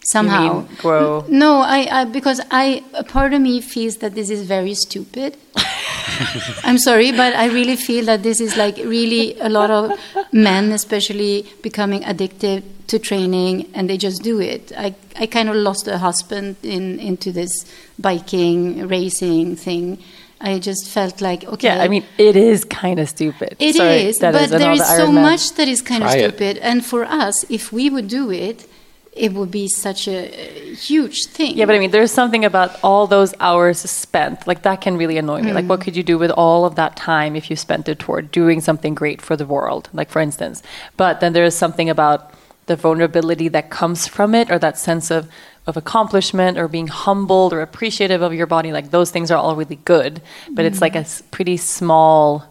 [0.04, 0.54] somehow.
[0.66, 1.26] mean grow?
[1.30, 5.38] No, I, I because I a part of me feels that this is very stupid.
[6.64, 9.92] I'm sorry, but I really feel that this is like really a lot of
[10.32, 14.72] men, especially, becoming addicted to training, and they just do it.
[14.78, 17.66] I I kind of lost a husband in into this
[18.00, 20.00] biking racing thing.
[20.44, 21.68] I just felt like okay.
[21.68, 23.56] Yeah, I mean, it is kind of stupid.
[23.60, 25.22] It is, Sorry, that but and there all is the so Man.
[25.22, 26.36] much that is kind Try of it.
[26.36, 26.58] stupid.
[26.58, 28.68] And for us, if we would do it,
[29.14, 31.58] it would be such a huge thing.
[31.58, 34.48] Yeah, but I mean, there's something about all those hours spent.
[34.48, 35.52] Like, that can really annoy me.
[35.52, 35.84] Like, what mm.
[35.84, 38.96] could you do with all of that time if you spent it toward doing something
[38.96, 39.90] great for the world?
[39.92, 40.64] Like, for instance.
[40.96, 42.34] But then there's something about
[42.68, 45.30] the vulnerability that comes from it or that sense of,
[45.68, 48.72] of accomplishment or being humbled or appreciative of your body.
[48.72, 50.22] Like, those things are all really good.
[50.52, 51.20] But it's like mm.
[51.20, 52.48] a pretty small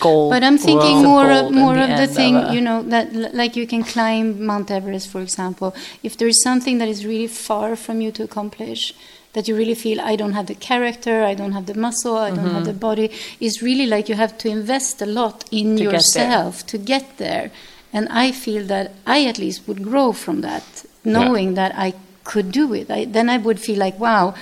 [0.00, 0.30] goal.
[0.30, 3.52] But I'm thinking more of more the of the thing, a- you know, that like
[3.60, 5.74] you can climb Mount Everest, for example.
[6.02, 8.94] If there is something that is really far from you to accomplish,
[9.34, 12.30] that you really feel I don't have the character, I don't have the muscle, I
[12.30, 15.76] don't have the body, is really like you have to invest a lot in Mm-hmm.
[15.76, 17.50] To get yourself to get there.
[17.92, 20.64] And I feel that I at least would grow from that,
[21.04, 22.90] knowing that I could do it.
[22.90, 24.34] I, then I would feel like, wow,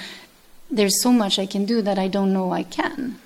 [0.71, 3.19] there's so much I can do that I don't know I can.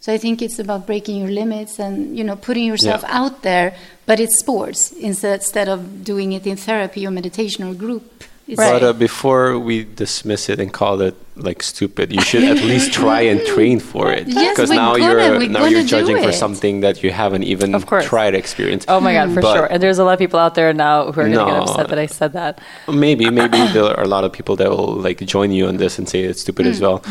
[0.00, 3.20] So I think it's about breaking your limits and you know putting yourself Yeah.
[3.20, 3.74] out there,
[4.06, 8.04] but it's sports instead instead of doing it in therapy or meditation or group.
[8.46, 12.56] It's But uh, before we dismiss it and call it like stupid, you should at
[12.64, 14.24] least try and train for it.
[14.26, 17.74] Yes, because we're now gonna- you're now you're judging for something that you haven't even
[17.74, 18.06] Of course.
[18.06, 18.86] tried to experience.
[18.88, 19.66] Oh my God, for But- sure.
[19.72, 21.88] And there's a lot of people out there now who are going to get upset
[21.92, 22.52] that I said that.
[22.88, 25.98] Maybe, maybe there are a lot of people that will like join you on this
[25.98, 27.02] and say it's stupid Mm, as well.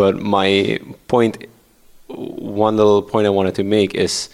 [0.00, 1.34] But my point,
[2.14, 4.28] one little point I wanted to make is,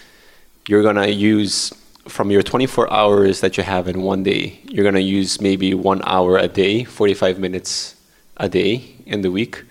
[0.69, 1.73] you're gonna use
[2.09, 6.01] from your 24 hours that you have in one day, you're gonna use maybe one
[6.05, 7.97] hour a day, 45 minutes
[8.37, 9.65] a day in the week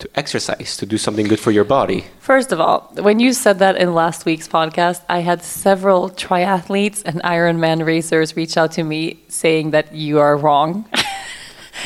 [0.00, 2.06] to exercise, to do something good for your body.
[2.20, 7.02] First of all, when you said that in last week's podcast, I had several triathletes
[7.04, 10.88] and Ironman racers reach out to me saying that you are wrong.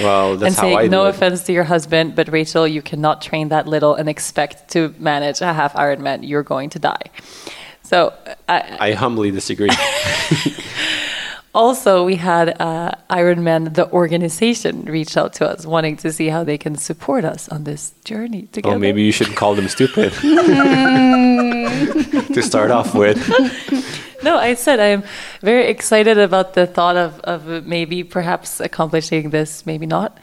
[0.00, 1.10] Well, that's and how saying, I do no it.
[1.10, 5.40] offense to your husband, but Rachel, you cannot train that little and expect to manage
[5.40, 6.26] a half Ironman.
[6.26, 7.10] You're going to die.
[7.82, 8.12] So,
[8.48, 9.70] I, I humbly disagree.
[11.54, 16.42] also, we had uh, Ironman, the organization, reach out to us wanting to see how
[16.44, 18.72] they can support us on this journey together.
[18.72, 20.12] Well, maybe you should call them stupid
[22.34, 23.18] to start off with.
[24.24, 25.04] No, I said I am
[25.42, 30.18] very excited about the thought of, of maybe perhaps accomplishing this, maybe not.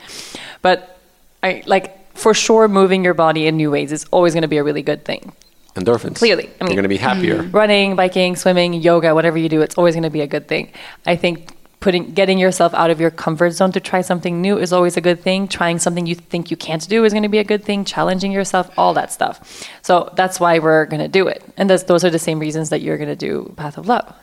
[0.62, 1.00] But
[1.44, 4.58] I like for sure moving your body in new ways is always going to be
[4.58, 5.34] a really good thing.
[5.76, 6.18] Endorphins.
[6.18, 6.50] Clearly.
[6.60, 7.44] I you're going to be happier.
[7.44, 10.72] Running, biking, swimming, yoga, whatever you do, it's always going to be a good thing.
[11.06, 14.72] I think putting getting yourself out of your comfort zone to try something new is
[14.72, 15.48] always a good thing.
[15.48, 17.84] Trying something you think you can't do is going to be a good thing.
[17.84, 19.68] Challenging yourself, all that stuff.
[19.82, 21.44] So that's why we're going to do it.
[21.58, 24.14] And those are the same reasons that you're going to do Path of Love.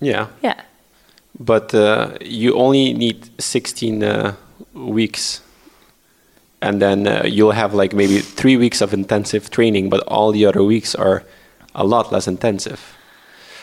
[0.00, 0.28] Yeah.
[0.42, 0.60] Yeah.
[1.38, 4.34] But uh, you only need 16 uh,
[4.74, 5.42] weeks.
[6.62, 10.44] And then uh, you'll have like maybe three weeks of intensive training, but all the
[10.44, 11.24] other weeks are
[11.74, 12.96] a lot less intensive.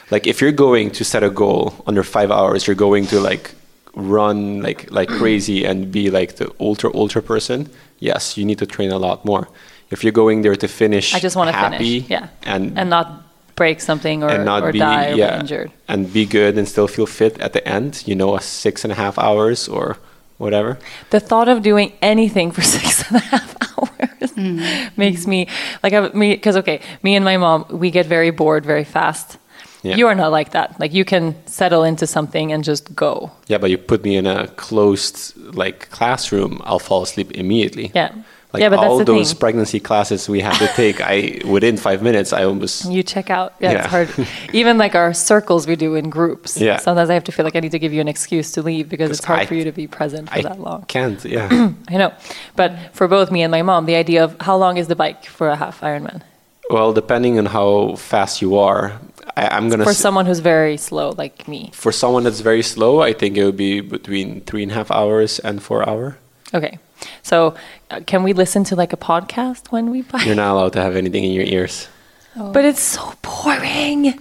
[0.10, 3.54] Like if you're going to set a goal under five hours, you're going to like
[3.94, 7.70] run like like crazy and be like the ultra ultra person.
[8.00, 9.48] Yes, you need to train a lot more.
[9.90, 12.10] If you're going there to finish, I just want to happy, finish.
[12.10, 12.28] Yeah.
[12.44, 13.24] and and not
[13.56, 15.72] break something or, and not or be die or yeah, be injured.
[15.88, 18.04] and be good and still feel fit at the end.
[18.06, 19.98] You know, a six and a half hours or
[20.38, 20.80] whatever.
[21.10, 25.00] The thought of doing anything for six and a half hours mm-hmm.
[25.00, 25.47] makes me
[25.84, 29.38] like I, me because okay, me and my mom we get very bored very fast.
[29.84, 29.95] Yeah.
[29.95, 30.80] You are not like that.
[30.80, 33.32] Like you can settle into something and just go.
[33.47, 37.91] Yeah, but you put me in a closed like classroom, I'll fall asleep immediately.
[37.93, 38.12] Yeah.
[38.58, 39.39] Like Yeah, but that's all those thing.
[39.39, 43.54] pregnancy classes we had to take, I within five minutes I almost You check out.
[43.60, 44.10] Yeah, it's hard.
[44.54, 46.58] Even like our circles we do in groups.
[46.58, 46.78] Yeah.
[46.78, 48.89] Sometimes I have to feel like I need to give you an excuse to leave
[48.89, 50.86] because it's hard I- for you to be present for I that long.
[50.88, 51.24] can't.
[51.26, 51.48] Yeah.
[51.93, 52.12] I know.
[52.56, 55.26] But for both me and my mom, the idea of how long is the bike
[55.26, 56.22] for a half Ironman?
[56.70, 59.00] well, depending on how fast you are,
[59.38, 59.86] I, I'm gonna.
[59.86, 61.72] For s- someone who's very slow, like me.
[61.74, 64.89] for someone that's very slow, I think it would be between three and a half
[64.91, 66.17] hours and four hour.
[66.54, 66.78] Okay.
[67.24, 67.56] So
[67.92, 70.26] uh, can we listen to like a podcast when we bike?
[70.26, 71.88] You're not allowed to have anything in your ears.
[72.36, 74.20] But it's so boring.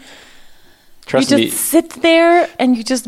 [1.04, 3.06] Trust you me, just sit there and you just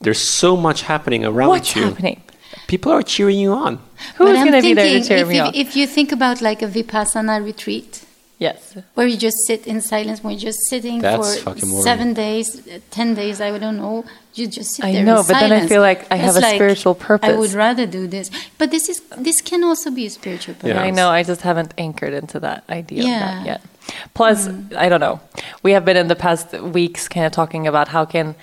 [0.00, 1.84] there's so much happening around what's you.
[1.84, 2.22] happening?
[2.66, 3.78] People are cheering you on.
[4.16, 5.54] Who's going to be there to cheer if, me if, on?
[5.54, 8.01] if you think about like a vipassana retreat,
[8.42, 8.76] yes.
[8.94, 11.84] where you just sit in silence, where you're just sitting That's for fucking boring.
[11.84, 14.04] seven days, uh, ten days, I don't know.
[14.34, 15.04] You just sit I there.
[15.04, 17.30] know, in but then I feel like I have It's a spiritual purpose.
[17.30, 20.68] I would rather do this, but this is this can also be a spiritual purpose.
[20.70, 20.82] Yeah.
[20.82, 21.08] I know.
[21.08, 23.60] I just haven't anchored into that idea of that yet.
[24.14, 25.20] Plus, I don't know.
[25.62, 28.34] We have been in the past weeks kind of talking about how can,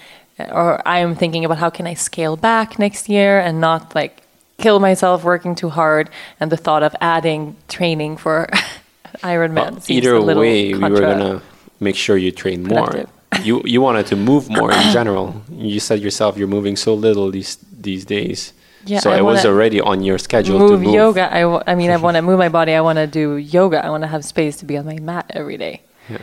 [0.51, 4.21] or I am thinking about how can I scale back next year and not like
[4.57, 6.09] kill myself working too hard.
[6.39, 8.49] And the thought of adding training for
[9.23, 11.41] Ironman Well, either a little way, we were gonna
[11.79, 13.05] make sure you train more.
[13.43, 15.41] you you wanted to move more in general.
[15.51, 18.53] You said yourself you're moving so little these these days.
[18.85, 20.93] Yeah, so I I, was already on your schedule to move move.
[20.95, 21.25] yoga.
[21.33, 22.71] I, w- I mean, I want to move my body.
[22.73, 23.85] I want to do yoga.
[23.85, 26.19] I want to have space to be on my mat every day, Yeah.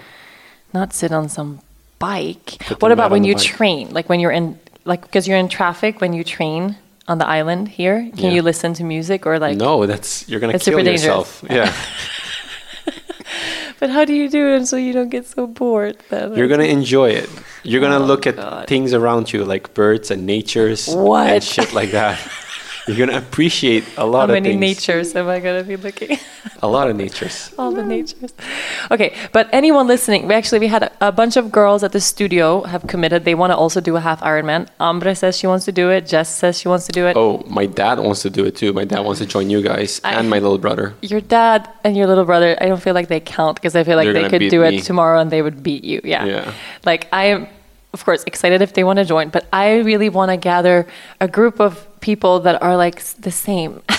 [0.73, 1.61] not sit on some
[1.99, 2.57] bike.
[2.61, 3.45] Put what about when you bike.
[3.45, 3.93] train?
[3.93, 6.77] Like when you're in, like because you're in traffic when you train
[7.09, 8.11] on the island here.
[8.17, 8.37] Can Yeah.
[8.37, 9.57] you listen to music or like?
[9.59, 11.05] no, that's you're gonna kill super dangerous.
[11.05, 11.45] yourself.
[11.51, 11.71] Yeah,
[13.79, 15.99] But how do you do it so you don't get so bored?
[16.09, 16.35] Then?
[16.35, 17.29] you're gonna enjoy it.
[17.63, 18.67] You're gonna Oh, look at God.
[18.69, 21.29] things around you like birds and natures What?
[21.29, 22.19] and shit like that.
[22.87, 24.61] you're gonna appreciate a How lot of how many things.
[24.61, 26.19] natures am I gonna be looking?
[26.63, 27.53] A lot of natures.
[27.59, 28.33] all the natures.
[28.91, 32.01] Okay, but anyone listening, we actually we had a, a bunch of girls at the
[32.01, 33.25] studio have committed.
[33.27, 34.67] They want to also do a half Ironman.
[34.81, 36.07] Ambre says she wants to do it.
[36.07, 37.15] Jess says she wants to do it.
[37.15, 38.73] Oh, my dad wants to do it too.
[38.73, 40.95] My dad wants to join you guys I- and my little brother.
[41.03, 43.97] Your dad and your little brother, I don't feel like they count because I feel
[43.97, 44.79] like They're they could do me.
[44.79, 46.01] it tomorrow and they would beat you.
[46.05, 46.25] Yeah.
[46.25, 46.53] Yeah.
[46.87, 47.49] Like I am,
[47.93, 50.87] of course, excited if they want to join, but I really want to gather
[51.21, 53.83] a group of people that are like the same.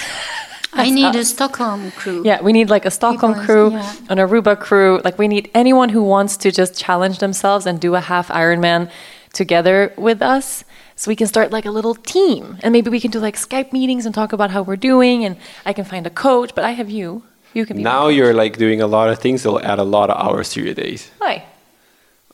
[0.74, 2.22] I need a Stockholm crew.
[2.24, 3.96] Yeah, we need like a Stockholm People, crew, yeah.
[4.10, 5.02] an Aruba crew.
[5.04, 8.92] Like we need anyone who wants to just challenge themselves and do a half Ironman
[9.34, 10.64] together with us.
[10.96, 13.72] So we can start like a little team, and maybe we can do like Skype
[13.72, 15.26] meetings and talk about how we're doing.
[15.26, 17.24] And I can find a coach, but I have you.
[17.54, 20.10] You can be Now you're like doing a lot of things that'll add a lot
[20.10, 21.10] of hours to your days.
[21.22, 21.46] Hi.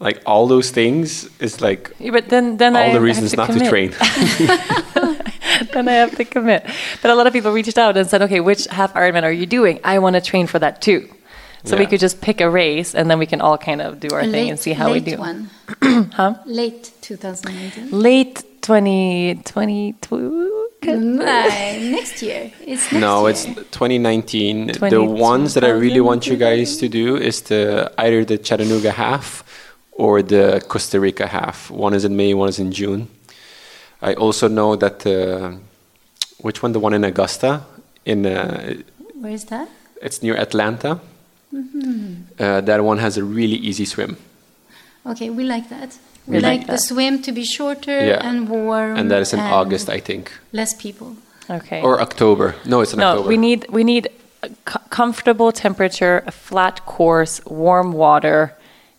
[0.03, 3.37] Like all those things is like Yeah, but then, then I all the reasons to
[3.37, 3.63] not commit.
[3.63, 3.91] to train.
[5.73, 6.65] then I have to commit.
[7.01, 9.45] But a lot of people reached out and said, "Okay, which half Ironman are you
[9.45, 9.79] doing?
[9.83, 11.07] I want to train for that too."
[11.65, 14.09] So we could just pick a race, and then we can all kind of do
[14.13, 15.17] our A thing and see how we late do.
[15.17, 15.49] one.
[16.11, 16.35] Huh?
[16.45, 17.89] Late 2018.
[17.97, 20.49] Late 2022.
[20.85, 22.51] Nah, next year.
[22.61, 23.29] It's next no, year.
[23.31, 24.73] it's 2019.
[24.89, 28.91] the ones that I really want you guys to do is the either the Chattanooga
[28.91, 29.45] half
[29.95, 31.69] or the Costa Rica half.
[31.71, 33.07] One is in May, one is in June.
[34.01, 35.51] I also know that uh,
[36.41, 36.73] which one?
[36.73, 37.61] The one in Augusta
[38.05, 38.73] in uh,
[39.21, 39.67] Where is that?
[40.01, 40.99] it's near Atlanta.
[42.39, 44.17] Uh, that one has a really easy swim,
[45.05, 45.97] Okay, we like that.
[46.25, 48.27] We We like like the swim to be shorter Yeah.
[48.29, 48.97] and warm.
[48.97, 51.15] and that is in and August, I think, Less people.
[51.49, 51.81] Okay.
[51.81, 52.55] or October.
[52.65, 53.27] No, it's in no, October.
[53.29, 54.07] we need we need
[54.41, 54.49] a
[54.89, 58.53] comfortable temperature, a flat course, warm water,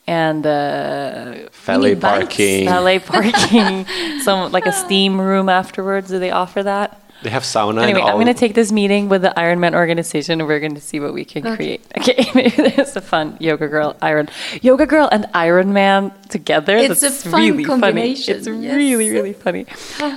[0.07, 2.67] and uh, valet parking.
[2.67, 3.87] valet parking.
[4.21, 6.09] some like a steam room afterwards.
[6.11, 7.01] Do they offer that?
[7.23, 7.83] They have sauna.
[7.83, 8.09] Anyway, and all.
[8.09, 11.01] I'm going to take this meeting with the Ironman organization, and we're going to see
[11.01, 11.57] what we can Okay.
[11.57, 11.87] create.
[11.97, 14.29] Okay, maybe there's a fun yoga girl, Iron,
[14.61, 16.77] yoga girl, and Ironman together.
[16.77, 18.57] It's That's a fun really combination, Funny.
[18.59, 18.77] It's yes.
[18.77, 19.65] really, really funny.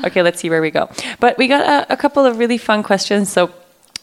[0.04, 0.90] Okay, let's see where we go.
[1.22, 3.32] But we got a, a couple of really fun questions.
[3.32, 3.52] So.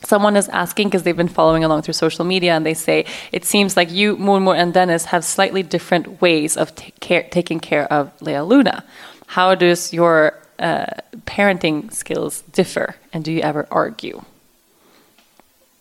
[0.05, 3.45] Someone is asking because they've been following along through social media, and they say it
[3.45, 8.11] seems like you, Mormor, and Dennis have slightly different ways of care, taking care of
[8.21, 8.85] Lea Luna.
[9.27, 10.87] How does your uh,
[11.27, 14.23] parenting skills differ, and do you ever argue?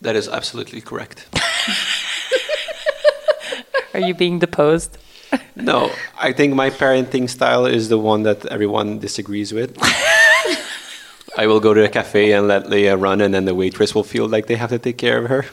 [0.03, 1.25] that is absolutely correct.
[3.93, 4.97] Are you being deposed?
[5.55, 9.77] No, I think my parenting style is the one that everyone disagrees with.
[11.37, 14.03] I will go to a cafe and let Lea run, and then the waitress will
[14.03, 15.45] feel like they have to take care of her.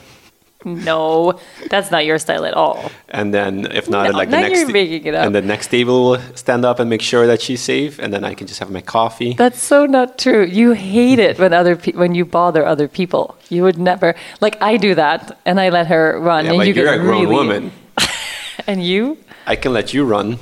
[0.63, 1.41] No,
[1.71, 2.91] that's not your style at all.
[3.09, 5.25] And then, if not, No, like the next, you're making it up.
[5.25, 8.25] and the next table will stand up and make sure that she's safe, and then
[8.25, 9.33] I can just have my coffee.
[9.33, 10.45] That's so not true.
[10.45, 13.37] You hate it when other pe- when you bother other people.
[13.49, 16.67] You would never like I do that, and I let her run, yeah, and but
[16.67, 17.73] you you're get a grown really, woman.
[18.67, 19.17] And you,
[19.47, 20.39] I can let you run.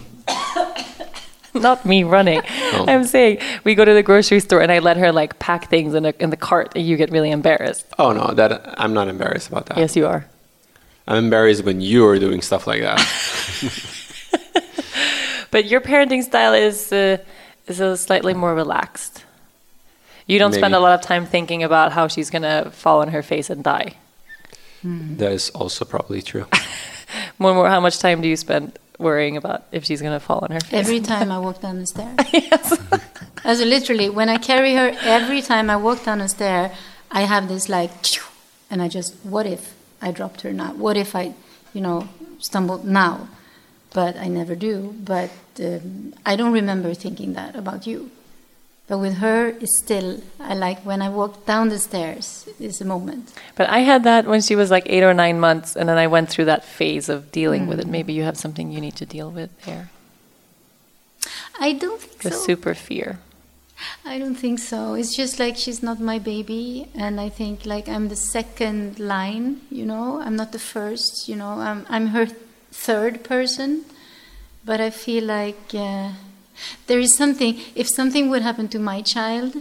[1.55, 2.43] not me running.
[2.73, 2.85] Oh.
[2.89, 5.95] I'm saying we go to the grocery store, and I let her like pack things
[5.95, 7.87] in, a, in the cart, and you get really embarrassed.
[7.99, 9.79] Oh no, that I'm not embarrassed about that.
[9.79, 10.27] Yes, you are.
[11.07, 13.01] I'm embarrassed when you are doing stuff like that.
[15.51, 17.19] But your parenting style is uh,
[17.67, 19.25] is a slightly more relaxed.
[20.27, 23.23] You don't spend a lot of time thinking about how she's gonna fall on her
[23.23, 23.95] face and die.
[24.85, 26.47] that is also probably true.
[27.39, 27.69] More, more.
[27.69, 30.73] How much time do you spend worrying about if she's gonna fall on her face?
[30.73, 32.15] Every time I walk down the stair.
[33.45, 36.73] As literally, when I carry her, every time I walk down a stair,
[37.11, 37.91] I have this like,
[38.71, 40.73] and I just, what if I dropped her now?
[40.75, 41.35] What if I,
[41.73, 42.09] you know,
[42.39, 43.29] stumbled now?
[43.95, 44.95] But I never do.
[45.01, 45.31] But
[45.61, 48.11] um, I don't remember thinking that about you.
[48.89, 52.87] But with her, it's still, I like when I walk down the stairs, is a
[52.87, 53.35] moment.
[53.55, 56.07] But I had that when she was like eight or nine months, and then I
[56.07, 57.87] went through that phase of dealing with it.
[57.87, 57.91] Mm.
[57.91, 59.91] Maybe you have something you need to deal with there.
[61.61, 62.39] I don't think The so.
[62.47, 63.19] super fear.
[64.05, 64.95] I don't think so.
[64.95, 69.61] It's just like she's not my baby, and I think like I'm the second line.
[69.71, 71.29] You know, I'm not the first.
[71.29, 72.27] You know, I'm I'm her
[72.73, 73.85] third person,
[74.65, 76.11] but I feel like uh,
[76.87, 77.61] there is something.
[77.75, 79.57] If something would happen to my child,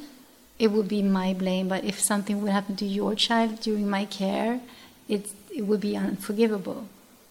[0.60, 1.68] it would be my blame.
[1.68, 4.60] But if something would happen to your child during my care,
[5.08, 6.88] it it would be unforgivable.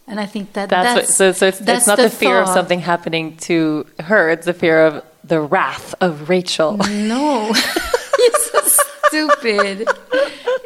[0.08, 1.32] And I think that That's, that's, what, so.
[1.32, 4.30] So it's, that's it's not the, fear of something happening to her.
[4.30, 6.76] It's the fear of the wrath of Rachel.
[6.76, 7.46] No,
[8.18, 8.60] you're so
[9.08, 9.88] stupid.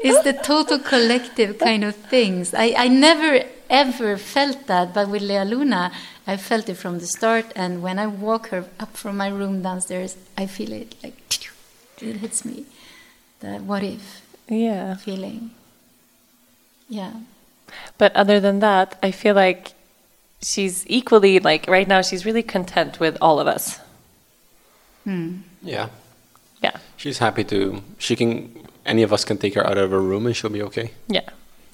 [0.03, 2.53] It's the total collective kind of things.
[2.53, 5.93] I, I never ever felt that, but with Lea Luna,
[6.27, 7.47] I felt it from the start.
[7.57, 11.17] And when I walk her up from my room downstairs, I feel it like
[12.03, 12.67] it hits me.
[13.41, 14.97] The what if yeah.
[14.97, 15.53] feeling.
[16.89, 17.13] Yeah.
[17.97, 19.73] But other than that, I feel like
[20.43, 22.03] she's equally like right now.
[22.03, 23.79] She's really content with all of us.
[25.05, 25.39] Hmm.
[25.63, 25.89] Yeah.
[26.63, 26.77] Yeah.
[26.97, 27.83] She's happy to.
[27.99, 28.67] She can.
[28.85, 30.91] Any of us can take her out of her room and she'll be okay.
[31.07, 31.29] Yeah.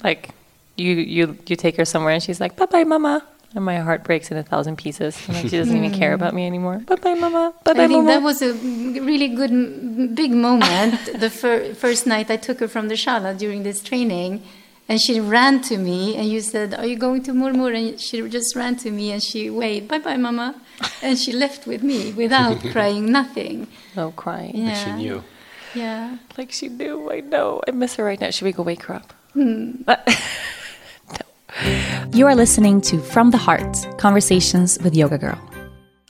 [0.04, 0.30] Like
[0.76, 3.22] you you you take her somewhere and she's like, Bye bye mama
[3.56, 5.16] and my heart breaks in a thousand pieces.
[5.26, 6.78] And like she doesn't even care about me anymore.
[6.86, 7.54] Bye bye mama.
[7.64, 8.10] Bye bye I think mama.
[8.10, 10.94] that was a really good, big moment.
[11.24, 14.42] the fir- first night I took her from the shala during this training,
[14.88, 18.20] and she ran to me, and you said, "Are you going to Mormor?" And she
[18.28, 20.54] just ran to me, and she waved, "Bye bye, mama,"
[21.02, 23.68] and she left with me without crying, nothing.
[23.96, 24.54] no crying.
[24.54, 25.24] Yeah, She knew.
[25.74, 26.18] Yeah.
[26.36, 27.10] Like she knew.
[27.10, 27.62] I know.
[27.66, 28.30] I miss her right now.
[28.30, 29.12] Should we go wake her up?
[29.32, 29.82] Hmm.
[32.12, 35.38] You are listening to From the Heart Conversations with Yoga Girl.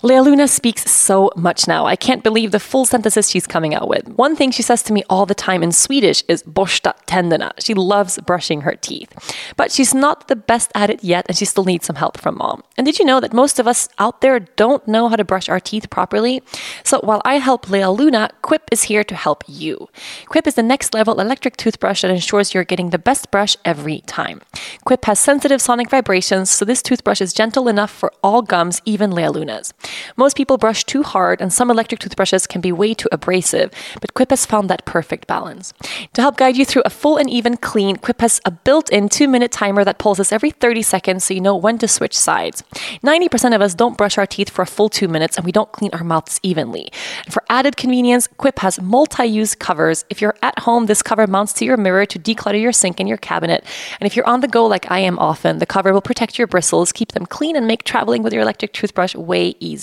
[0.03, 1.87] Lea Luna speaks so much now.
[1.87, 4.07] I can't believe the full sentences she's coming out with.
[4.11, 7.53] One thing she says to me all the time in Swedish is borsta tänderna.
[7.65, 9.11] She loves brushing her teeth.
[9.57, 12.37] But she's not the best at it yet, and she still needs some help from
[12.37, 12.63] mom.
[12.77, 15.49] And did you know that most of us out there don't know how to brush
[15.49, 16.43] our teeth properly?
[16.85, 19.89] So while I help Lea Luna, Quip is here to help you.
[20.27, 24.01] Quip is the next level electric toothbrush that ensures you're getting the best brush every
[24.01, 24.43] time.
[24.85, 29.11] Quip has sensitive sonic vibrations, so this toothbrush is gentle enough for all gums, even
[29.11, 29.73] Lea Luna's.
[30.17, 33.71] Most people brush too hard, and some electric toothbrushes can be way too abrasive,
[34.01, 35.73] but Quip has found that perfect balance.
[36.15, 39.09] To help guide you through a full and even clean, Quip has a built in
[39.09, 42.63] two minute timer that pulses every 30 seconds so you know when to switch sides.
[43.03, 45.73] 90% of us don't brush our teeth for a full two minutes, and we don't
[45.73, 46.89] clean our mouths evenly.
[47.25, 50.05] And for added convenience, Quip has multi use covers.
[50.11, 53.09] If you're at home, this cover mounts to your mirror to declutter your sink and
[53.09, 53.65] your cabinet.
[54.01, 56.47] And if you're on the go like I am often, the cover will protect your
[56.47, 59.76] bristles, keep them clean, and make traveling with your electric toothbrush way easier.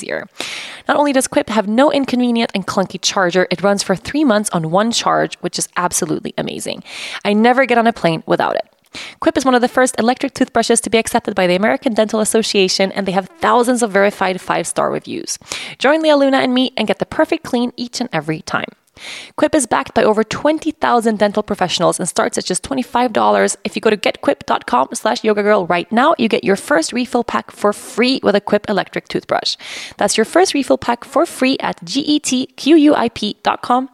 [0.88, 4.50] Not only does Quip have no inconvenient and clunky charger, it runs for three months
[4.52, 6.84] on one charge, which is absolutely amazing.
[7.24, 8.68] I never get on a plane without it.
[9.20, 12.20] Quip is one of the first electric toothbrushes to be accepted by the American Dental
[12.20, 15.39] Association, and they have thousands of verified five star reviews.
[15.80, 18.70] Join Lea Luna and me and get the perfect clean each and every time.
[19.36, 23.58] Quip is backed by over 20,000 dental professionals and starts at just $25.
[23.64, 27.24] If you go to getquip.com slash yoga girl right now, you get your first refill
[27.24, 29.58] pack for free with a Quip electric toothbrush.
[29.98, 32.30] That's your first refill pack for free at getquip.com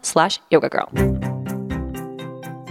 [0.02, 0.90] slash yoga girl.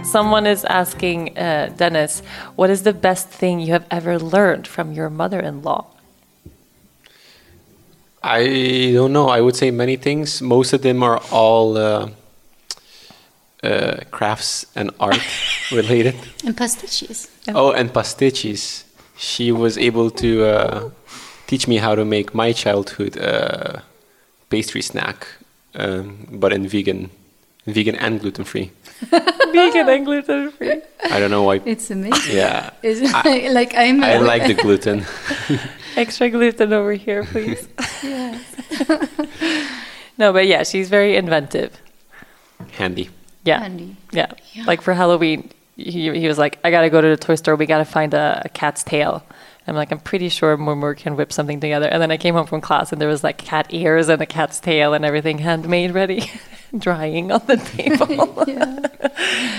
[0.03, 2.21] Someone is asking uh, Dennis,
[2.55, 5.87] what is the best thing you have ever learned from your mother in law?
[8.23, 9.29] I don't know.
[9.29, 10.41] I would say many things.
[10.41, 12.09] Most of them are all uh,
[13.63, 15.19] uh, crafts and art
[15.71, 16.15] related.
[16.45, 17.29] And pastechis.
[17.53, 18.83] Oh, and pastechis.
[19.17, 20.89] She was able to uh,
[21.47, 23.81] teach me how to make my childhood uh,
[24.49, 25.27] pastry snack,
[25.75, 27.09] um, but in vegan,
[27.65, 28.71] vegan and gluten free.
[29.53, 30.81] Vegan and gluten free.
[31.09, 31.61] I don't know why.
[31.65, 32.35] It's amazing.
[32.35, 35.05] Yeah, Is it like I'm I like the gluten.
[35.95, 37.67] Extra gluten over here, please.
[38.03, 38.37] Yeah.
[40.17, 41.71] no, but yeah, she's very inventive.
[42.73, 43.09] Handy.
[43.49, 43.59] Yeah.
[43.59, 43.95] Handy.
[44.11, 44.31] Yeah.
[44.53, 44.63] Yeah.
[44.65, 47.55] Like for Halloween, he, he was like, I gotta go to the toy store.
[47.55, 49.23] We gotta find a, a cat's tail.
[49.67, 51.87] I'm like, I'm pretty sure Mormor can whip something together.
[51.87, 54.25] And then I came home from class and there was like cat ears and a
[54.25, 56.31] cat's tail and everything handmade ready,
[56.77, 58.43] drying on the table.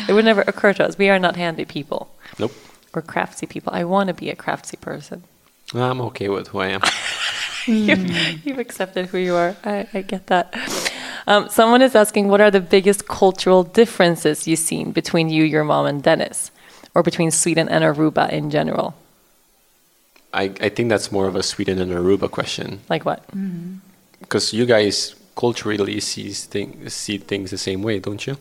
[0.09, 0.99] it would never occur to us.
[0.99, 2.53] We are not handy people Nope.
[2.95, 3.73] We're craftsy people.
[3.73, 5.23] I want to be a craftsy person.
[5.75, 6.81] I'm okay with who I am.
[7.67, 8.11] You've,
[8.45, 9.55] you've accepted who you are.
[9.63, 10.53] I, I get that.
[11.27, 15.65] Um, someone is asking, what are the biggest cultural differences you've seen between you, your
[15.65, 16.51] mom, and Dennis,
[16.95, 18.95] or between Sweden and Aruba in general?
[20.33, 23.25] I, I think that's more of a Sweden and Aruba question Like what?
[24.21, 28.37] because you guys culturally sees thing, see things the same way, don't you?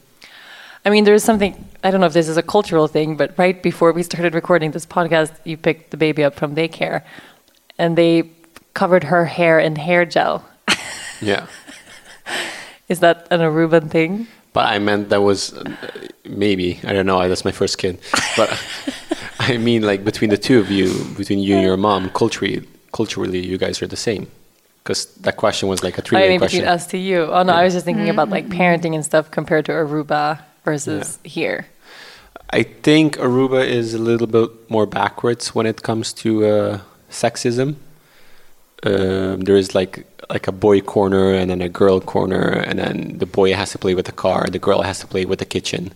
[0.86, 3.62] I mean, there's something, I don't know if this is a cultural thing, but right
[3.62, 7.04] before we started recording this podcast, you picked the baby up from daycare
[7.78, 8.30] and they
[8.74, 10.46] covered her hair in hair gel.
[11.22, 11.48] Yeah.
[12.90, 14.28] Is that an Aruban thing?
[14.52, 15.64] But I meant that was uh,
[16.26, 17.28] maybe I don't know.
[17.30, 18.00] That's my first kid,
[18.36, 18.50] but
[19.40, 23.46] I mean like between the two of you, between you and your mom, culturally, culturally,
[23.46, 24.28] you guys are the same.
[24.84, 26.62] Because that question was like a three-way mean, question.
[26.62, 27.26] between us to you.
[27.26, 31.20] Oh no, I was just thinking about like parenting and stuff compared to Aruba versus
[31.24, 31.68] here.
[32.50, 36.80] I think Aruba is a little bit more backwards when it comes to uh,
[37.12, 37.76] sexism.
[38.84, 43.18] Um, there is like like a boy corner and then a girl corner, and then
[43.18, 45.46] the boy has to play with the car, the girl has to play with the
[45.46, 45.92] kitchen,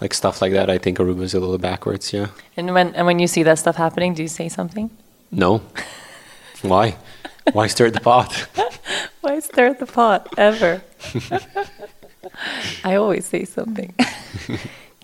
[0.00, 0.70] like stuff like that.
[0.70, 2.12] I think Aruba is a little backwards.
[2.12, 2.28] Yeah.
[2.56, 4.90] And when and when you see that stuff happening, do you say something?
[5.30, 5.62] No.
[6.62, 6.96] Why?
[7.52, 8.48] Why stir the pot?
[9.20, 10.82] Why stir the pot ever?
[12.84, 13.94] I always say something.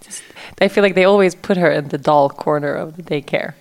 [0.01, 0.23] Just,
[0.61, 3.55] I feel like they always put her in the doll corner of the daycare,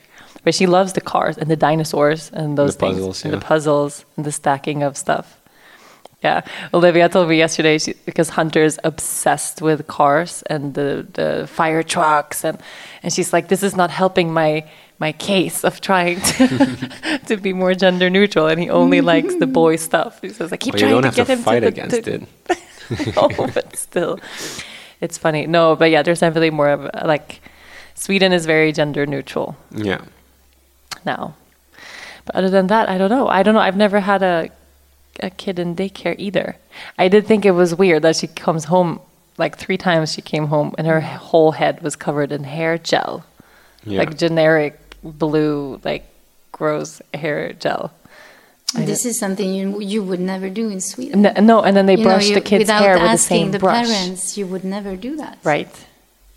[0.50, 3.40] but she loves the cars and the dinosaurs and those The things, puzzles, and yeah.
[3.40, 5.40] the puzzles and the stacking of stuff.
[6.24, 6.42] Yeah,
[6.74, 12.44] Olivia told me yesterday she, because Hunter's obsessed with cars and the, the fire trucks,
[12.44, 12.58] and
[13.04, 14.64] and she's like, this is not helping my
[14.98, 16.48] my case of trying to
[17.28, 20.20] to be more gender neutral, and he only likes the boy stuff.
[20.24, 22.14] He says, I keep you trying to get to him fight to the, against to-
[22.16, 23.16] it.
[23.16, 24.18] no, but still,
[25.00, 25.46] it's funny.
[25.46, 27.40] No, but yeah, there's definitely more of like
[27.94, 30.02] Sweden is very gender neutral Yeah.
[31.06, 31.36] Now.
[32.26, 33.28] But other than that, I don't know.
[33.28, 33.60] I don't know.
[33.62, 34.50] I've never had a
[35.22, 36.56] a kid in daycare either.
[36.98, 39.02] I did think it was weird that she comes home
[39.38, 40.14] like three times.
[40.14, 43.26] She came home and her whole head was covered in hair gel,
[43.84, 44.00] Yeah.
[44.00, 46.06] like generic blue, like
[46.54, 47.92] gross hair gel.
[48.78, 51.24] I This is something you you would never do in Sweden.
[51.24, 53.52] No, no and then they You know, brush you- the kid's hair with the same
[53.52, 55.38] the brush, parents, you would never do that.
[55.44, 55.68] right?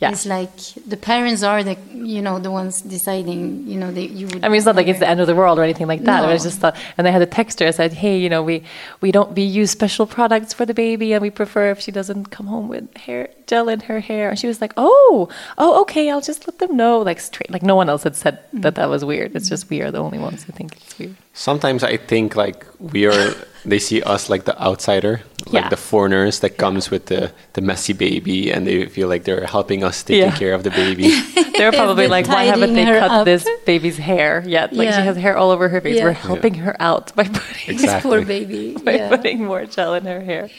[0.02, 0.10] Yeah.
[0.10, 3.68] It's like the parents are the you know the ones deciding.
[3.68, 4.44] You know, they you would.
[4.44, 6.26] I mean, it's not like it's the end of the world or anything like that.
[6.26, 6.50] Was No.
[6.50, 8.64] just thought, and they had a texter that said, "Hey, you know, we
[9.00, 12.24] we don't we use special products for the baby, and we prefer if she doesn't
[12.36, 16.10] come home with hair gel in her hair." And she was like, "Oh, oh, okay,
[16.10, 18.76] I'll just let them know." Like straight, like no one else had said that mm.
[18.78, 19.36] that was weird.
[19.36, 21.14] It's just we are the only ones who think it's weird.
[21.34, 23.34] Sometimes I think like we are.
[23.64, 25.68] They see us like the outsider, like Yeah.
[25.70, 29.84] the foreigners that comes with the the messy baby, and they feel like they're helping
[29.84, 30.36] us taking Yeah.
[30.36, 31.14] care of the baby.
[31.56, 34.72] They're probably like, "Why haven't they cut up." this baby's hair yet?
[34.72, 35.96] Like she has hair all over her face.
[35.98, 36.04] Yeah.
[36.04, 38.10] We're helping her out by putting Exactly.
[38.10, 38.74] Poor baby.
[38.84, 39.08] by yeah.
[39.08, 40.50] putting more gel in her hair.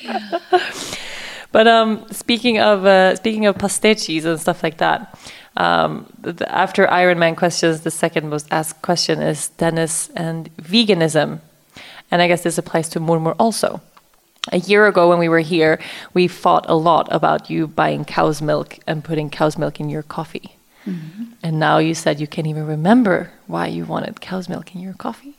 [1.52, 5.14] but um, speaking of uh, speaking of pastechis and stuff like that,
[5.58, 10.56] um, th- th- after Iron Man questions, the second most asked question is Dennis and
[10.58, 11.40] veganism,
[12.12, 13.82] and I guess this applies to Mormor also.
[14.52, 15.80] A year ago, when we were here,
[16.14, 20.04] we fought a lot about you buying cow's milk and putting cow's milk in your
[20.04, 20.58] coffee.
[21.42, 24.94] And now you said you can't even remember why you wanted cow's milk in your
[24.94, 25.36] coffee.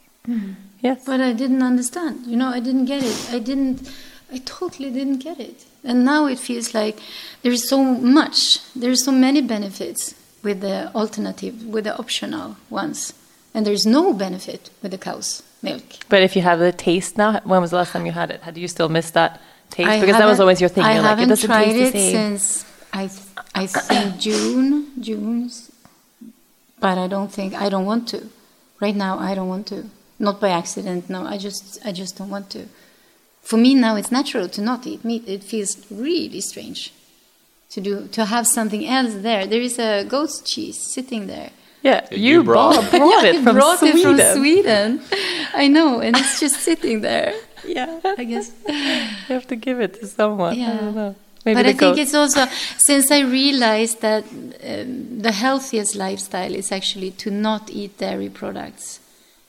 [0.81, 1.05] Yes.
[1.05, 2.25] But I didn't understand.
[2.27, 3.29] You know, I didn't get it.
[3.31, 3.91] I didn't.
[4.35, 5.65] I totally didn't get it.
[5.85, 6.99] And now it feels like
[7.43, 8.59] there's so much.
[8.75, 13.13] There's so many benefits with the alternative, with the optional ones,
[13.55, 15.85] and there's no benefit with the cow's milk.
[16.09, 18.43] But if you have the taste now, when was the last time you had it?
[18.43, 19.89] Had you still missed that taste?
[19.89, 20.85] I because that was always your thing.
[20.85, 23.05] I You're like, it haven't tried taste it since I,
[23.55, 25.71] I think June, June's,
[26.81, 28.29] but I don't think I don't want to.
[28.81, 29.85] Right now, I don't want to.
[30.19, 31.09] Not by accident.
[31.09, 32.69] No, I just, I just don't want to.
[33.45, 35.25] For me now, it's natural to not eat meat.
[35.29, 36.93] It feels really strange
[37.71, 39.47] to do to have something else there.
[39.47, 41.51] There is a goat's cheese sitting there.
[41.83, 43.99] yeah, You you, brought- brought, brought it from brought Sweden.
[43.99, 44.89] it from Sweden.
[45.55, 47.33] I know, and it's just sitting there.
[47.67, 48.53] Yeah, I guess.
[48.69, 50.53] you have to give it to someone.
[50.53, 50.77] I Yeah.
[50.81, 51.15] don't know.
[51.47, 52.43] Maybe but the I think it's also
[52.77, 54.25] since I realized that
[54.71, 59.01] um, the healthiest lifestyle is actually to not eat dairy products.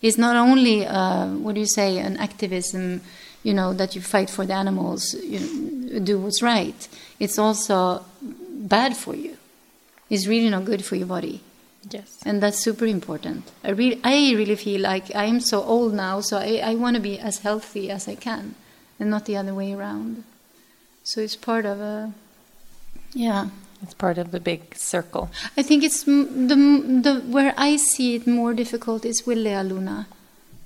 [0.01, 3.01] It's not only uh, what do you say an activism,
[3.45, 6.87] you know, that you fight for the animals, you do what's right.
[7.19, 8.03] It's also
[8.75, 9.37] bad for you.
[10.09, 11.41] It's really not good for your body,
[11.89, 12.09] yes.
[12.25, 13.43] and that's super important.
[13.63, 16.95] I really, I really feel like I am so old now, so I, I want
[16.95, 18.55] to be as healthy as I can,
[18.99, 20.23] and not the other way around.
[21.03, 22.13] So it's part of a,
[23.13, 23.49] yeah.
[23.83, 25.29] It's part of the big circle.
[25.57, 26.15] I think it's the
[27.05, 30.07] the where I see it more difficult is with Lea Luna.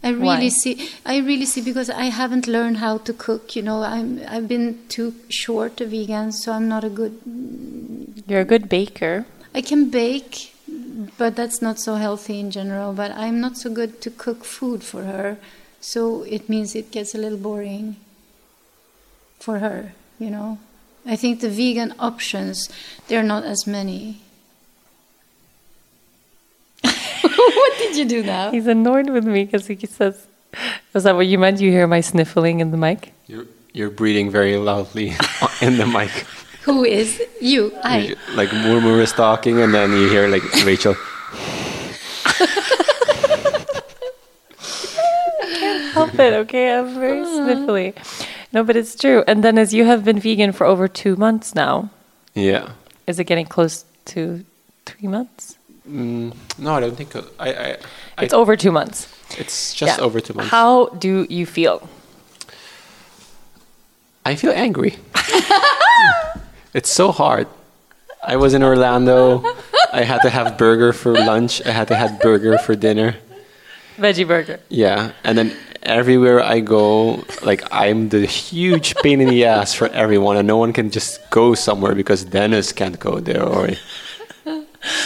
[0.02, 0.50] I really Why?
[0.50, 0.90] see.
[1.06, 3.56] I really see because I haven't learned how to cook.
[3.56, 7.20] You know, I'm I've been too short a vegan, so I'm not a good.
[8.28, 9.26] You're a good baker.
[9.54, 10.54] I can bake,
[11.18, 12.94] but that's not so healthy in general.
[12.94, 15.38] But I'm not so good to cook food for her,
[15.82, 17.98] so it means it gets a little boring
[19.40, 19.92] for her.
[20.18, 20.60] You know,
[21.06, 22.70] I think the vegan options
[23.10, 24.22] there are not as many.
[27.80, 28.52] Did you do now?
[28.52, 30.28] He's annoyed with me because he says,
[30.94, 31.60] "Was that what you meant?
[31.62, 35.16] You hear my sniffling in the mic?" You're, you're breathing very loudly
[35.62, 36.12] in the mic.
[36.64, 37.72] Who is you?
[37.84, 38.16] I.
[38.36, 40.96] Like Mormor is talking, and then you hear like Rachel.
[45.42, 46.34] I can't help it.
[46.34, 47.40] Okay, I'm very uh-huh.
[47.40, 48.28] sniffly.
[48.52, 49.24] No, but it's true.
[49.28, 51.90] And then, as you have been vegan for over two months now,
[52.34, 52.72] Yeah.
[53.08, 54.44] is it getting close to
[54.86, 55.58] three months?
[55.90, 57.16] Mm, no, I don't think.
[57.16, 57.22] I.
[57.40, 57.78] I,
[58.18, 59.08] I It's over two months.
[59.38, 60.06] it's just Yeah.
[60.06, 60.52] over two months.
[60.52, 61.88] How do you feel?
[64.26, 64.98] I feel angry.
[66.74, 67.48] it's so hard.
[68.22, 69.44] I was in Orlando.
[69.92, 71.66] I had to have burger for lunch.
[71.66, 73.16] I had to have burger for dinner.
[73.98, 74.60] Veggie burger.
[74.70, 79.88] Yeah, and then everywhere I go, like I'm the huge pain in the ass for
[79.88, 83.42] everyone, and no one can just go somewhere because Dennis can't go there.
[83.44, 83.70] Or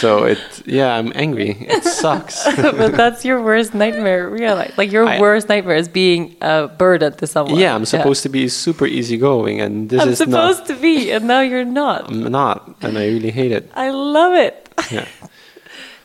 [0.00, 1.56] so it, yeah, I'm angry.
[1.60, 2.44] It sucks.
[2.56, 4.28] but that's your worst nightmare.
[4.28, 7.58] Realize, like your I- worst nightmare is being a burden to someone.
[7.58, 10.66] yeah, I'm supposed to be super easygoing, and this I'm is supposed not.
[10.68, 12.10] to be, and now you're not.
[12.10, 13.70] I'm not, and I really hate it.
[13.74, 14.68] I love it.
[14.90, 15.06] Yeah.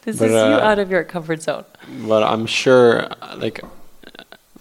[0.03, 1.65] This But, is you uh, out of your comfort zone.
[2.07, 3.61] but I'm sure uh, like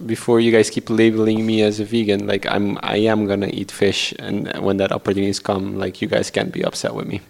[0.05, 3.71] before you guys keep labeling me as a vegan, like I'm I am gonna eat
[3.71, 7.21] fish, and when that opportunity comes, like you guys can't be upset with me.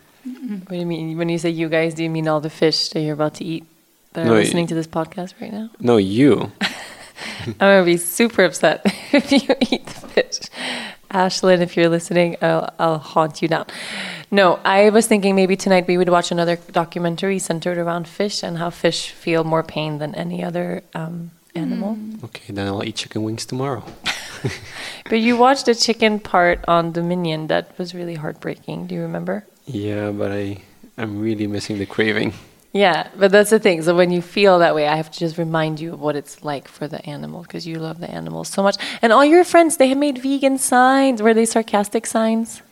[0.48, 1.16] What do you mean?
[1.18, 3.44] When you say you guys, do you mean all the fish that you're about to
[3.44, 3.64] eat
[4.14, 5.68] that No, are y- listening to this podcast right now?
[5.78, 6.50] No, you.
[7.46, 8.80] I'm gonna be super upset
[9.12, 10.38] if you eat the fish.
[11.10, 13.66] Ashlyn, if you're listening, I'll, I'll haunt you down.
[14.30, 18.58] No, I was thinking maybe tonight we would watch another documentary centered around fish and
[18.58, 21.98] how fish feel more pain than any other um, animal.
[22.24, 23.84] Okay, then I'll eat chicken wings tomorrow.
[25.10, 28.86] But you watched the chicken part on Dominion that was really heartbreaking.
[28.86, 29.44] Do you remember?
[29.68, 30.58] Yeah, but I
[30.96, 32.32] I'm really missing the craving.
[32.72, 33.82] Yeah, but that's the thing.
[33.82, 36.44] So when you feel that way, I have to just remind you of what it's
[36.44, 38.76] like for the animal because you love the animals so much.
[39.00, 41.22] And all your friends, they have made vegan signs.
[41.22, 42.62] Were they sarcastic signs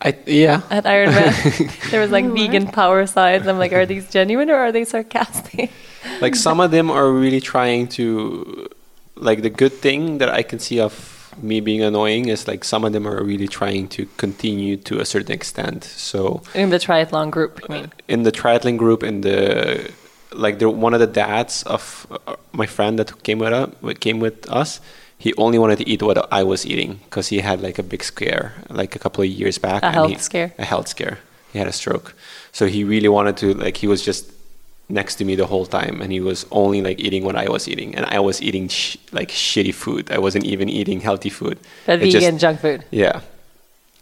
[0.00, 0.62] I yeah.
[0.70, 1.34] at Iron Man?
[1.90, 3.46] there was like vegan power signs.
[3.46, 5.70] I'm like, are these genuine or are they sarcastic?
[6.20, 8.68] like some of them are really trying to
[9.16, 12.84] like the good thing that I can see of me being annoying is like some
[12.84, 15.84] of them are really trying to continue to a certain extent.
[15.84, 17.92] So In the triathlon group, I mean.
[18.08, 19.90] in the triathlon group in the
[20.32, 23.68] like the one of the dads of uh, my friend that came with us
[24.00, 24.80] came with us
[25.16, 28.02] he only wanted to eat what I was eating because he had like a big
[28.02, 30.52] scare like a couple of years back A health he- scare.
[30.58, 31.18] a health scare
[31.52, 32.14] he had a stroke
[32.50, 34.24] so he really wanted to like he was just
[34.88, 37.68] next to me the whole time and he was only like eating what I was
[37.68, 41.58] eating and I was eating sh- like shitty food I wasn't even eating healthy food
[41.86, 42.84] That It just- vegan junk food.
[42.90, 43.20] yeah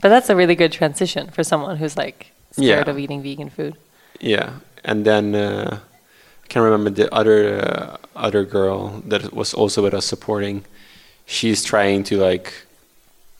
[0.03, 2.91] But that's a really good transition for someone who's like scared Yeah.
[2.93, 3.74] of eating vegan food.
[4.20, 4.49] Yeah,
[4.85, 5.78] and then uh,
[6.45, 10.64] I can't remember the other uh, other girl that was also with us supporting.
[11.26, 12.49] She's trying to like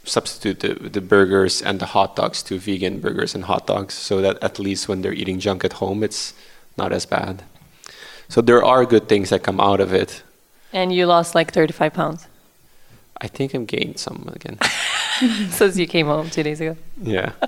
[0.05, 4.21] substitute the, the burgers and the hot dogs to vegan burgers and hot dogs, so
[4.21, 6.33] that at least when they're eating junk at home, it's
[6.77, 7.43] not as bad.
[8.29, 10.23] So there are good things that come out of it.
[10.73, 12.29] And you lost like 35 pounds
[13.23, 14.59] I think I'm gained some again.
[15.51, 16.77] since you came home two days ago.
[17.01, 17.33] Yeah.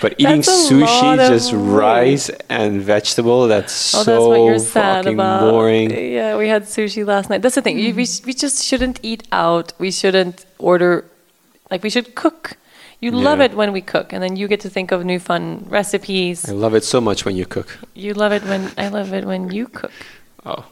[0.00, 1.62] But eating sushi, just weight.
[1.62, 5.50] rice and vegetable, that's Oh, so that's what you're sad fucking about.
[5.50, 5.90] boring.
[5.90, 7.40] Yeah, we had sushi last night.
[7.40, 7.78] That's the thing.
[7.78, 8.26] You- We, mm.
[8.26, 9.72] we just shouldn't eat out.
[9.78, 11.06] We shouldn't order.
[11.70, 12.58] Like we should cook.
[13.04, 15.66] You love it when we cook, and then you get to think of new fun
[15.68, 16.48] recipes.
[16.48, 17.68] I love it so much when you cook.
[17.94, 19.92] You love it when I love it when you cook.
[20.46, 20.64] Oh.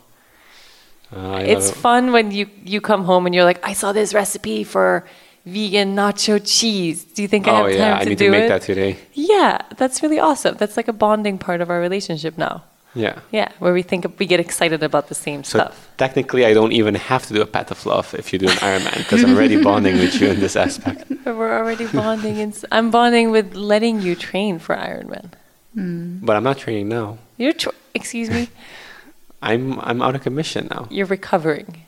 [1.15, 1.77] Uh, it's it.
[1.77, 5.05] fun when you you come home and you're like, I saw this recipe for
[5.45, 7.05] vegan nacho cheese.
[7.05, 8.49] Do you think I Oh have time to yeah, I need do to make it?
[8.49, 8.97] that today.
[9.13, 10.57] Yeah, that's really awesome.
[10.57, 12.65] That's like a bonding part of our relationship now.
[12.95, 13.21] Yeah.
[13.31, 15.89] Yeah, where we think we get excited about the same So stuff.
[15.97, 18.57] technically, I don't even have to do a pat of love if you do an
[18.59, 21.05] Ironman because I'm already bonding with you in this aspect.
[21.25, 22.39] We're already bonding.
[22.39, 25.31] And s- I'm bonding with letting you train for Ironman.
[25.77, 26.21] Mm.
[26.27, 27.17] But I'm not training now.
[27.39, 28.49] You're, tr- excuse me,
[29.43, 30.87] I'm I'm out of commission now.
[30.91, 31.83] you're recovering.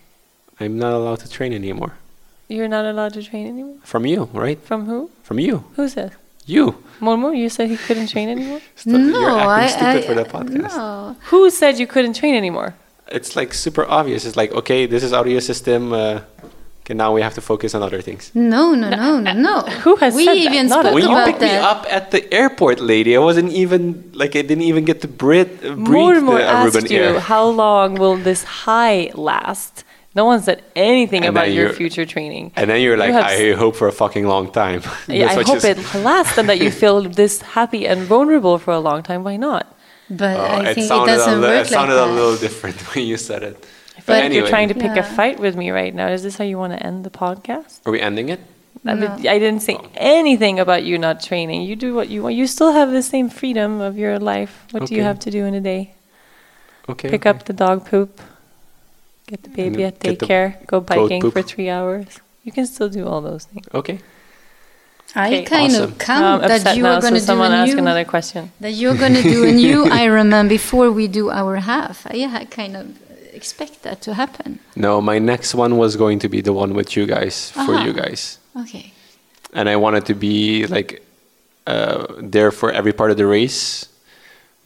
[0.58, 1.92] I'm not allowed to train anymore.
[2.48, 3.76] You're not allowed to train anymore.
[3.82, 4.58] From you, right?
[4.62, 5.10] From who?
[5.22, 5.64] From you.
[5.76, 6.12] Who said?
[6.46, 6.82] You.
[7.00, 8.60] Momo, you said he couldn't train anymore.
[8.76, 10.76] St- no, You're acting I, stupid I, for the podcast.
[10.76, 12.74] No, Who said you couldn't train anymore?
[13.08, 14.24] It's like super obvious.
[14.24, 15.92] It's like, okay, this is out of system.
[15.92, 16.20] Uh,
[16.80, 18.30] okay, now we have to focus on other things.
[18.34, 19.60] no, no, no, no, no.
[19.84, 20.94] Who has we said even Not spoke us.
[20.94, 24.42] When you about picked me up at the airport, lady, I wasn't even like I
[24.42, 27.20] didn't even get to breathe, uh, breathe Mortimer the Aruban asked you, air.
[27.20, 29.83] how long will this high last?
[30.14, 32.52] No one said anything And about your future training.
[32.54, 34.82] And then you're like, have I hope for a fucking long time.
[35.08, 38.78] Yeah, I hope it lasts and that you feel this happy and vulnerable for a
[38.78, 39.24] long time.
[39.24, 39.76] Why not?
[40.08, 42.36] But Oh, I it think it sounded, doesn't li- work it sounded like a little
[42.36, 43.56] different when you said it.
[43.96, 46.08] I feel But like anyway, you're trying to pick a fight with me right now.
[46.08, 47.80] Is this how you want to end the podcast?
[47.84, 48.40] are we ending it?
[48.86, 49.90] I, mean, I didn't say oh.
[49.94, 51.62] anything about you not training.
[51.62, 52.34] You do what you want.
[52.34, 54.66] You still have the same freedom of your life.
[54.72, 55.94] What do you have to do in a day?
[56.88, 57.08] Okay.
[57.08, 57.30] Pick okay.
[57.30, 58.20] up the dog poop.
[59.26, 60.66] Get the baby at Get the daycare.
[60.66, 62.06] Go goat biking for three hours.
[62.44, 63.66] You can still do all those things.
[63.72, 64.00] Okay.
[65.16, 65.84] I Okay, kind awesome.
[65.84, 67.54] of Now count I'm that upset you now, are going so to do someone a
[67.56, 68.50] ask new another question.
[68.60, 72.06] that you're going to do a new Ironman before we do our half.
[72.06, 72.98] I ha- kind of
[73.32, 74.58] expect that to happen.
[74.76, 77.84] No, my next one was going to be the one with you guys for Uh-huh.
[77.86, 78.92] you guys, Okay.
[79.52, 81.02] and I wanted to be like
[81.66, 83.86] uh, there for every part of the race.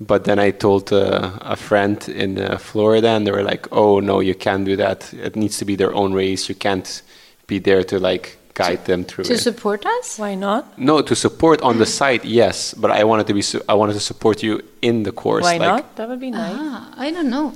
[0.01, 3.99] But then I told uh, a friend in uh, Florida, and they were like, "Oh
[4.01, 5.13] no, you can't do that.
[5.13, 6.49] It needs to be their own race.
[6.49, 7.03] You can't
[7.49, 10.17] be there to like guide them through To it." support us?
[10.19, 10.79] Why not?
[10.79, 13.43] no, to support on the site, yes, but I wanted to be.
[13.43, 15.43] Su- I wanted to support you in the course.
[15.43, 15.97] Why like, not?
[15.97, 16.55] That would be nice.
[16.57, 17.53] Ah, I don't know.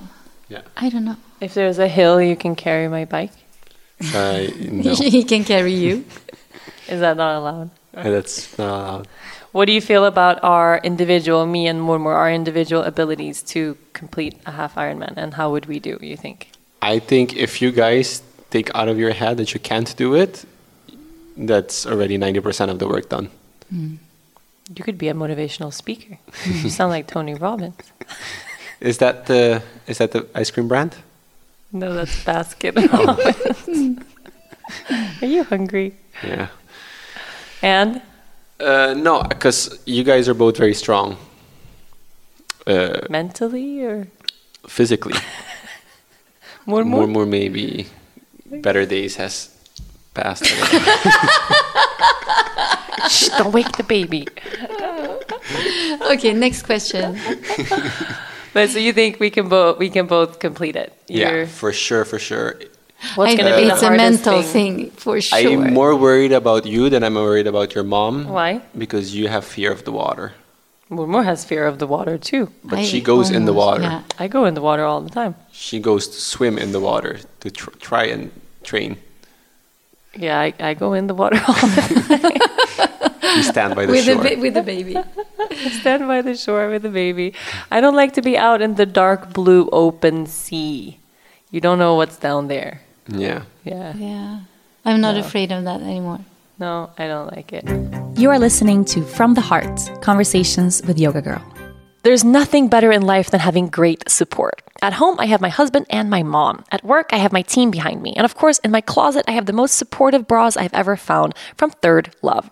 [0.49, 0.62] Yeah.
[0.76, 1.16] I don't know.
[1.40, 3.32] If there's a hill, you can carry my bike.
[4.12, 6.05] Uh, no, he can carry you.
[6.88, 7.70] Is that not allowed?
[7.93, 9.09] That's not allowed.
[9.53, 14.34] What do you feel about our individual, me and Mormor, our individual abilities to complete
[14.46, 15.98] a half Ironman, and how would we do?
[16.00, 16.50] You think?
[16.80, 20.44] I think if you guys take out of your head that you can't do it,
[21.36, 23.28] that's already 90% of the work done.
[23.68, 23.94] Hmm.
[24.74, 26.18] You could be a motivational speaker.
[26.32, 26.64] Hmm.
[26.64, 27.76] you sound like Tony Robbins.
[28.80, 30.96] Is that the is that the ice cream brand?
[31.70, 33.05] No, that's Baskin oh.
[33.07, 34.03] Robbins.
[35.22, 35.94] Are you hungry?
[36.24, 36.48] Yeah.
[37.62, 38.03] And
[38.63, 41.17] Uh, no, because you guys are both very strong.
[42.67, 44.07] Uh, mentally, or
[44.69, 45.15] physically,
[46.67, 46.85] Mormor?
[46.85, 47.87] more more maybe
[48.63, 49.51] better days has
[50.15, 50.47] passed.
[53.09, 54.29] Shh, don't wake the baby.
[56.13, 57.19] Okay, next question.
[58.55, 60.93] But so you think we can both we can both complete it?
[61.09, 62.61] yeah, You're- for sure, for sure.
[63.16, 64.76] What's I going to think be the it's a mental thing?
[64.76, 65.38] thing, for sure.
[65.38, 68.28] I'm more worried about you than I'm worried about your mom.
[68.28, 68.62] Why?
[68.78, 70.32] Because you have fear of the water.
[70.88, 72.53] Mormor has fear of the water too.
[72.62, 73.82] But I she goes in the water.
[73.82, 74.03] yeah.
[74.18, 75.34] I go in the water all the time.
[75.50, 78.30] She goes to swim in the water to tr- try and
[78.62, 78.98] train.
[80.14, 82.38] Yeah, I, I go in the water all the time.
[83.36, 84.22] You stand by the with, shore.
[84.22, 84.94] the, with the baby.
[85.80, 87.32] stand by the shore with the baby.
[87.70, 90.98] I don't like to be out in the dark blue open sea.
[91.50, 92.82] You don't know what's down there.
[93.09, 93.42] Yeah.
[93.64, 93.94] Yeah.
[93.96, 94.40] Yeah.
[94.84, 95.20] I'm not No.
[95.20, 96.20] afraid of that anymore.
[96.59, 97.64] No, I don't like it.
[98.18, 101.42] You are listening to From the Heart Conversations with Yoga Girl.
[102.05, 104.61] There's nothing better in life than having great support.
[104.82, 106.64] At home, I have my husband and my mom.
[106.72, 108.12] At work, I have my team behind me.
[108.16, 111.34] And of course, in my closet, I have the most supportive bras I've ever found
[111.57, 112.50] from Third Love.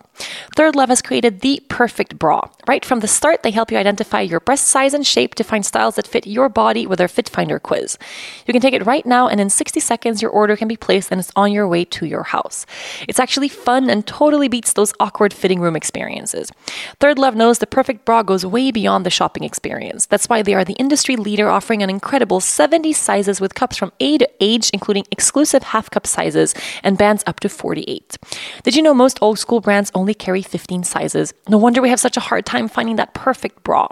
[0.55, 2.49] Third Love has created the perfect bra.
[2.67, 5.65] Right from the start, they help you identify your breast size and shape to find
[5.65, 7.97] styles that fit your body with their Fit Finder quiz.
[8.45, 11.11] You can take it right now, and in 60 seconds, your order can be placed
[11.11, 12.65] and it's on your way to your house.
[13.07, 16.51] It's actually fun and totally beats those awkward fitting room experiences.
[16.99, 20.05] Third Love knows the perfect bra goes way beyond the shopping experience.
[20.05, 23.91] That's why they are the industry leader offering an incredible 70 sizes with cups from
[23.99, 26.53] A to H, including exclusive half cup sizes
[26.83, 28.17] and bands up to 48.
[28.63, 31.33] Did you know most old school brands only carry 15 sizes?
[31.47, 33.87] No wonder we have such a hard time finding that perfect bra.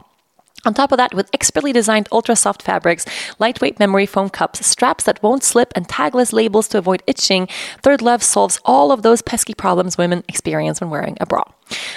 [0.66, 3.06] On top of that, with expertly designed ultra soft fabrics,
[3.40, 7.48] lightweight memory foam cups, straps that won't slip, and tagless labels to avoid itching,
[7.82, 11.44] Third Love solves all of those pesky problems women experience when wearing a bra.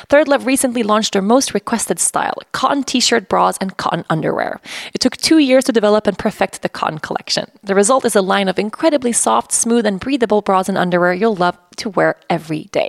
[0.08, 4.60] Third Love recently launched their most requested style cotton t shirt bras and cotton underwear.
[4.94, 7.50] It took two years to develop and perfect the cotton collection.
[7.62, 11.34] The result is a line of incredibly soft, smooth, and breathable bras and underwear you'll
[11.34, 12.88] love to wear every day.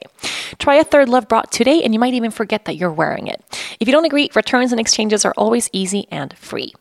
[0.60, 3.42] Try a Third Love bra today, and you might even forget that you're wearing it.
[3.80, 6.74] If you don't agree, returns and exchanges are always easy and free.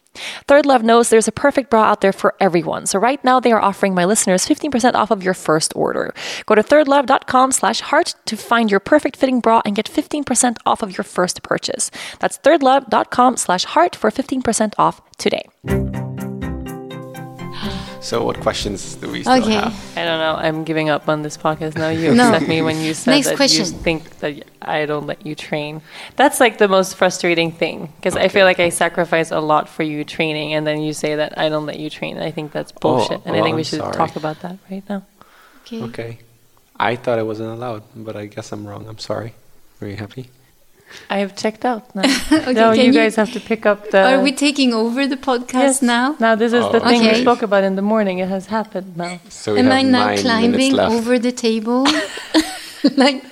[0.46, 2.86] Third Love knows there's a perfect bra out there for everyone.
[2.86, 6.14] So right now they are offering my listeners 15% off of your first order.
[6.46, 10.82] Go to thirdlove.com slash heart to find your perfect fitting bra and get 15% off
[10.82, 11.90] of your first purchase.
[12.20, 15.48] That's thirdlove.com slash heart for 15% off today.
[18.02, 19.52] So, what questions do we still Okay.
[19.54, 19.74] have?
[19.96, 20.34] I don't know.
[20.34, 21.88] I'm giving up on this podcast now.
[21.88, 22.32] You No.
[22.32, 23.64] upset me when you said Next that question.
[23.64, 25.82] you think that I don't let you train.
[26.16, 29.84] That's like the most frustrating thing because I feel like I sacrifice a lot for
[29.84, 32.18] you training, and then you say that I don't let you train.
[32.18, 33.94] I think that's oh, bullshit, and I oh, think we I'm should sorry.
[33.94, 35.06] talk about that right now.
[35.62, 35.82] Okay.
[35.82, 36.18] Okay.
[36.80, 38.88] I thought I wasn't allowed, but I guess I'm wrong.
[38.88, 39.34] I'm sorry.
[39.80, 40.28] Are you happy?
[41.10, 42.02] I have checked out now.
[42.32, 44.00] Okay, no, can you guys have to pick up the.
[44.10, 45.82] Are we taking over the podcast Yes.
[45.82, 46.16] now?
[46.18, 48.18] Now this is the Oh, thing we spoke about in the morning.
[48.18, 49.20] It has happened now.
[49.28, 50.92] So we Am have I now nine climbing left.
[50.94, 51.86] over the table?
[52.96, 53.22] like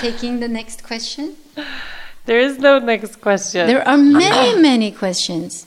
[0.00, 1.36] taking the next question?
[2.26, 3.66] There is no next question.
[3.66, 5.66] There are many, many questions.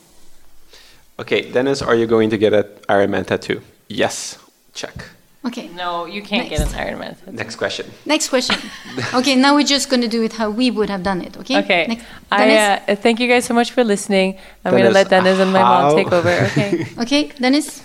[1.19, 3.61] Okay, Dennis, are you going to get an Iron Man tattoo?
[3.87, 4.37] Yes.
[4.73, 4.93] Check.
[5.45, 5.67] Okay.
[5.69, 6.63] No, you can't Next.
[6.63, 7.31] get an Ironman.
[7.31, 7.85] Next question.
[8.05, 8.57] Next question.
[9.13, 11.37] okay, now we're just going to do it how we would have done it.
[11.37, 11.59] Okay.
[11.59, 11.85] Okay.
[11.87, 12.05] Next.
[12.31, 14.37] I uh, thank you guys so much for listening.
[14.63, 16.29] I'm going to let Dennis and my mom take over.
[16.55, 16.87] Okay.
[16.99, 17.83] okay, Dennis.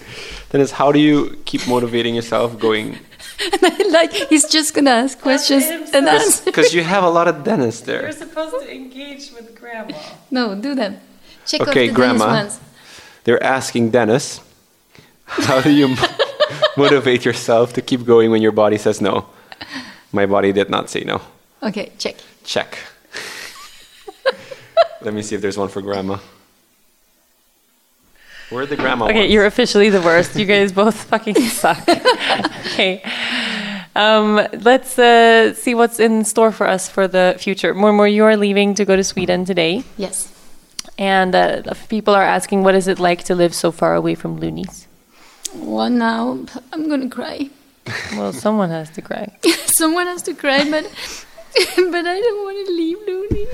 [0.50, 2.98] Dennis, how do you keep motivating yourself going?
[3.90, 6.44] like he's just going to ask questions and answer.
[6.44, 8.02] Because you have a lot of Dennis there.
[8.02, 9.96] You're supposed to engage with grandma.
[10.30, 10.98] No, do them.
[11.46, 12.26] Check Okay, off the Grandma.
[12.26, 12.60] Ones.
[13.24, 14.40] They're asking Dennis,
[15.24, 16.09] how do you mo-
[16.76, 19.26] motivate yourself to keep going when your body says no?
[20.12, 21.20] My body did not say no.
[21.62, 22.16] Okay, check.
[22.44, 22.78] Check.
[25.02, 26.18] Let me see if there's one for grandma.
[28.50, 29.32] Where are the grandma Okay, ones?
[29.32, 30.34] you're officially the worst.
[30.36, 31.88] You guys both fucking suck.
[32.66, 33.00] okay.
[33.94, 37.74] Um, let's uh, see what's in store for us for the future.
[37.74, 39.84] Mormor, you are leaving to go to Sweden today.
[39.96, 40.32] Yes.
[40.98, 44.38] And uh, people are asking, what is it like to live so far away from
[44.40, 44.86] loonies?
[45.54, 46.38] Well, now
[46.72, 47.50] I'm going to cry.
[48.12, 49.36] Well, someone has to cry.
[49.66, 50.84] Someone has to cry, but
[51.76, 53.46] but I don't want to leave Looney.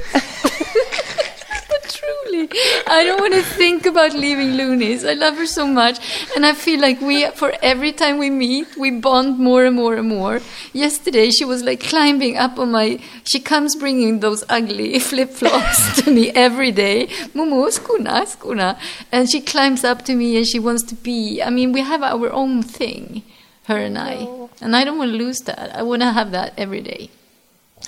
[1.88, 2.48] Truly,
[2.86, 5.04] I don't want to think about leaving Loonies.
[5.04, 5.98] I love her so much,
[6.34, 9.94] and I feel like we, for every time we meet, we bond more and more
[9.94, 10.40] and more.
[10.72, 13.00] Yesterday, she was like climbing up on my.
[13.24, 17.06] She comes bringing those ugly flip flops to me every day.
[17.34, 18.78] Momo, skuna, skuna,
[19.10, 21.42] and she climbs up to me and she wants to be.
[21.42, 23.22] I mean, we have our own thing,
[23.64, 24.50] her and I, oh.
[24.60, 25.74] and I don't want to lose that.
[25.74, 27.10] I want to have that every day.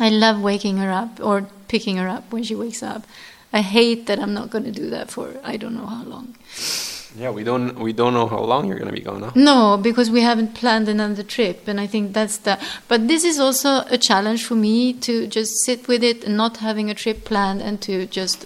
[0.01, 3.05] I love waking her up or picking her up when she wakes up.
[3.53, 6.35] I hate that I'm not going to do that for I don't know how long.
[7.17, 9.23] Yeah, we don't we don't know how long you're gonna be gone.
[9.23, 9.31] Huh?
[9.35, 12.59] No, because we haven't planned another trip, and I think that's the.
[12.87, 16.59] But this is also a challenge for me to just sit with it and not
[16.59, 18.45] having a trip planned and to just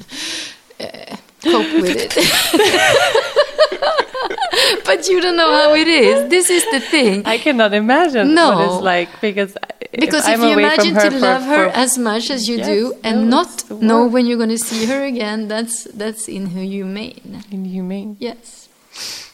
[0.81, 2.15] uh, cope with it.
[4.85, 6.29] but you don't know how it is.
[6.31, 7.25] This is the thing.
[7.27, 8.51] I cannot imagine No.
[8.55, 11.69] what it's like because I- Because if, I'm you imagine her to for- love her
[11.71, 14.59] for- as much as you Yes, do and no, not know when you're going to
[14.59, 17.45] see her again, that's that's inhumane.
[17.51, 18.17] inhumane.
[18.19, 18.69] Yes.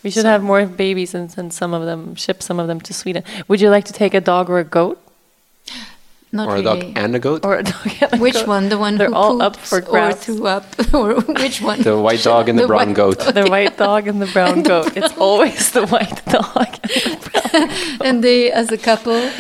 [0.03, 2.93] We should have more babies and send some of them, ship some of them to
[2.95, 3.23] Sweden.
[3.49, 4.99] Would you like to take a dog or a goat?
[6.33, 7.45] Not Or a dog and a goat.
[7.45, 8.47] Or a dog and a which goat?
[8.49, 8.69] one?
[8.69, 10.25] The one They're who all poops up for or grabs.
[10.27, 11.81] threw up, or which one?
[11.83, 13.19] The white dog and the, brown white goat.
[13.35, 14.95] The white dog and the brown goat.
[14.97, 16.69] It's always the white dog
[18.05, 19.31] and they, as a couple,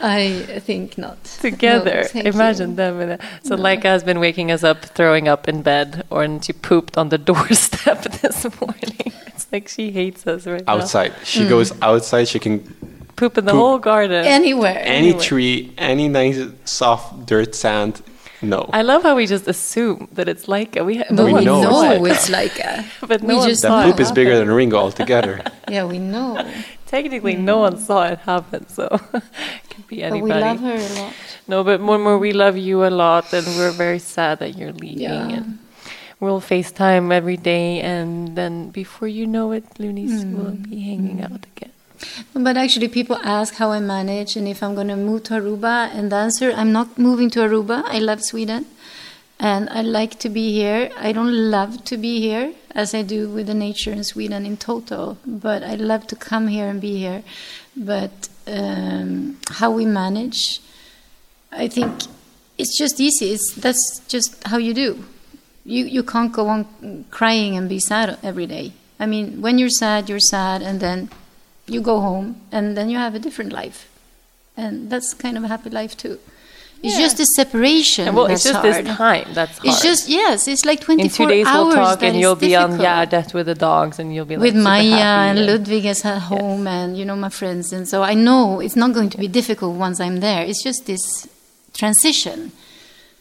[0.00, 2.04] I think not together.
[2.14, 2.76] No, Imagine you.
[2.76, 3.00] them.
[3.00, 6.44] In a, so Leica has been waking us up, throwing up in bed, or and
[6.44, 9.12] she pooped on the doorstep this morning.
[9.28, 10.74] It's like she hates us right now.
[10.74, 11.12] Outside.
[11.24, 11.48] She Mm.
[11.48, 12.28] goes outside.
[12.28, 12.60] She can
[13.16, 13.60] Poop in the Poop.
[13.60, 14.24] whole garden.
[14.24, 14.76] Anywhere.
[14.80, 15.20] any Anyway.
[15.24, 18.02] tree, any nice soft dirt, sand.
[18.42, 18.68] No.
[18.74, 20.84] I love how we just assume that it's Leica.
[20.84, 22.84] We, ha- no but We we one know know, it's like it's like a.
[23.06, 25.40] But no we one just saw that it poop is bigger than Ringo altogether.
[25.70, 26.36] Yeah, we know.
[26.94, 28.84] Technically, no one saw it happen, so
[29.14, 30.30] it could be anybody.
[30.32, 31.12] But we love her a lot.
[31.48, 34.56] No, but more and more, we love you a lot, and we're very sad that
[34.56, 35.00] you're leaving.
[35.00, 35.28] Yeah.
[35.38, 35.58] And
[36.20, 40.36] we'll FaceTime every day, and then before you know it, Loonies Hmm.
[40.38, 41.72] will be hanging out again.
[42.34, 45.76] But actually, people ask how I manage and if I'm going to move to Aruba.
[45.96, 47.82] And the answer I'm not moving to Aruba.
[47.86, 48.66] I love Sweden
[49.40, 50.90] and I like to be here.
[50.96, 54.56] I don't love to be here as I do with the nature in Sweden in
[54.56, 57.22] total, but I love to come here and be here.
[57.76, 60.60] But um, how we manage,
[61.52, 61.92] I think
[62.58, 63.32] it's just easy.
[63.32, 65.04] It's, that's just how you do.
[65.64, 68.72] You, you can't go on crying and be sad every day.
[69.00, 71.10] I mean, when you're sad, you're sad, and then
[71.66, 73.88] you go home and then you have a different life
[74.56, 76.18] and that's kind of a happy life too
[76.84, 77.04] it's Yeah.
[77.06, 78.84] just the separation well, it's just hard.
[78.84, 79.68] this time that's hard.
[79.68, 82.54] it's just yes it's like 24 in two days hours we'll talk, and you'll be
[82.54, 86.04] on yeah, Gärdet with the dogs, and you'll be like with Maya and Ludwig is
[86.04, 89.18] at home and you know my friends and so I know it's not going to
[89.18, 91.04] be difficult once I'm there it's just this
[91.72, 92.52] transition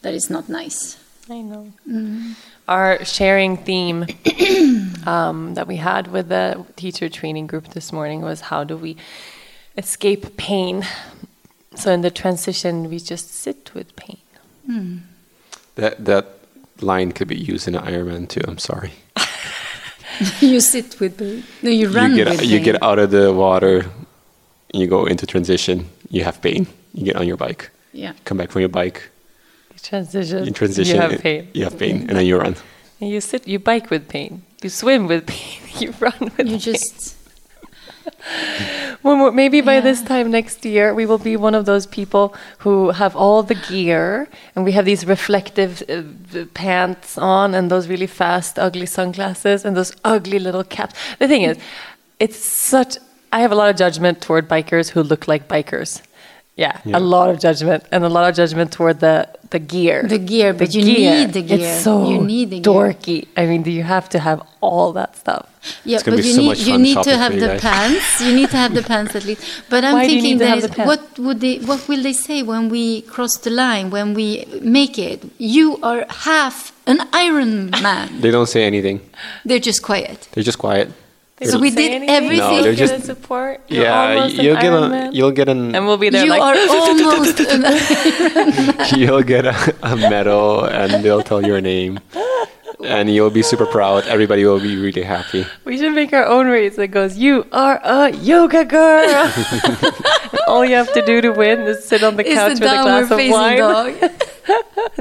[0.03, 0.97] that is not nice
[1.30, 1.72] I know.
[1.89, 2.36] Mm.
[2.68, 4.05] Our sharing theme
[5.05, 8.97] um, that we had with the teacher training group this morning was how do we
[9.78, 10.86] escape pain?
[11.76, 14.18] So in the transition, we just sit with pain.
[14.66, 14.98] Hmm.
[15.76, 16.26] that that
[16.80, 18.42] line could be used in an Ironman too.
[18.48, 18.92] I'm sorry.
[20.40, 22.64] you sit with pain no you run you get with you pain.
[22.66, 23.86] get out of the water,
[24.74, 25.90] you go into transition.
[26.10, 26.68] You have pain.
[26.94, 27.72] You get on your bike.
[27.92, 29.10] yeah Come back from your bike.
[29.74, 30.46] You transition.
[30.46, 30.96] You transition.
[30.96, 31.48] You have pain.
[31.54, 32.56] You have pain, and then you run.
[33.02, 33.48] And you sit.
[33.48, 34.44] You bike with pain.
[34.62, 35.60] You swim with pain.
[35.82, 36.60] You run with you pain.
[36.60, 37.12] just
[39.04, 42.91] Well, maybe by this time next year, we will be one of those people who
[42.91, 48.08] have all the gear and we have these reflective uh, pants on and those really
[48.08, 50.95] fast, ugly sunglasses and those ugly little caps.
[51.20, 51.58] The thing is,
[52.20, 52.97] it's such
[53.34, 56.01] I have a lot of judgment toward bikers who look like bikers.
[56.56, 56.97] Yeah, Yeah.
[56.97, 60.04] a lot of judgment and a lot of judgment toward the the gear.
[60.08, 61.58] The gear, but you need the gear.
[61.60, 62.74] It's so You need the gear.
[62.74, 63.20] dorky.
[63.38, 65.45] I mean, do you have to have all that stuff?
[65.84, 67.62] Yeah, It's but be you so need you need to have the guys.
[67.62, 68.06] pants.
[68.26, 69.41] You need to have the pants at least.
[69.72, 70.89] But I'm Why thinking need that the is pants?
[70.91, 74.45] what would they what will they say when we cross the line when we
[74.80, 75.20] make it?
[75.58, 76.56] You are half
[76.91, 78.08] an Iron Man.
[78.24, 78.97] They don't say anything.
[79.47, 80.18] They're just quiet.
[80.34, 80.88] They're just quiet.
[81.38, 82.10] They So we did anything?
[82.10, 82.38] everything.
[82.40, 83.62] No, they're You're just- gonna support.
[83.68, 85.14] You're yeah, almost you'll get Iron a Man.
[85.14, 87.66] you'll get an and we'll be there you like are almost an
[89.00, 92.00] you'll get a, a medal and they'll tell your name.
[92.84, 94.06] And you'll be super proud.
[94.08, 95.46] Everybody will be really happy.
[95.64, 99.32] We should make our own race that goes, You are a yoga girl.
[100.48, 102.74] All you have to do to win is sit on the Is couch the with
[102.74, 103.96] a glass of wine dog.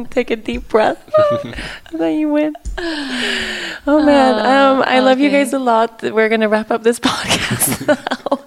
[0.02, 1.00] And take a deep breath.
[1.44, 2.54] and then you win.
[2.78, 4.34] Oh man.
[4.34, 6.02] Um, I love you guys a lot.
[6.02, 8.38] We're gonna wrap up this podcast now.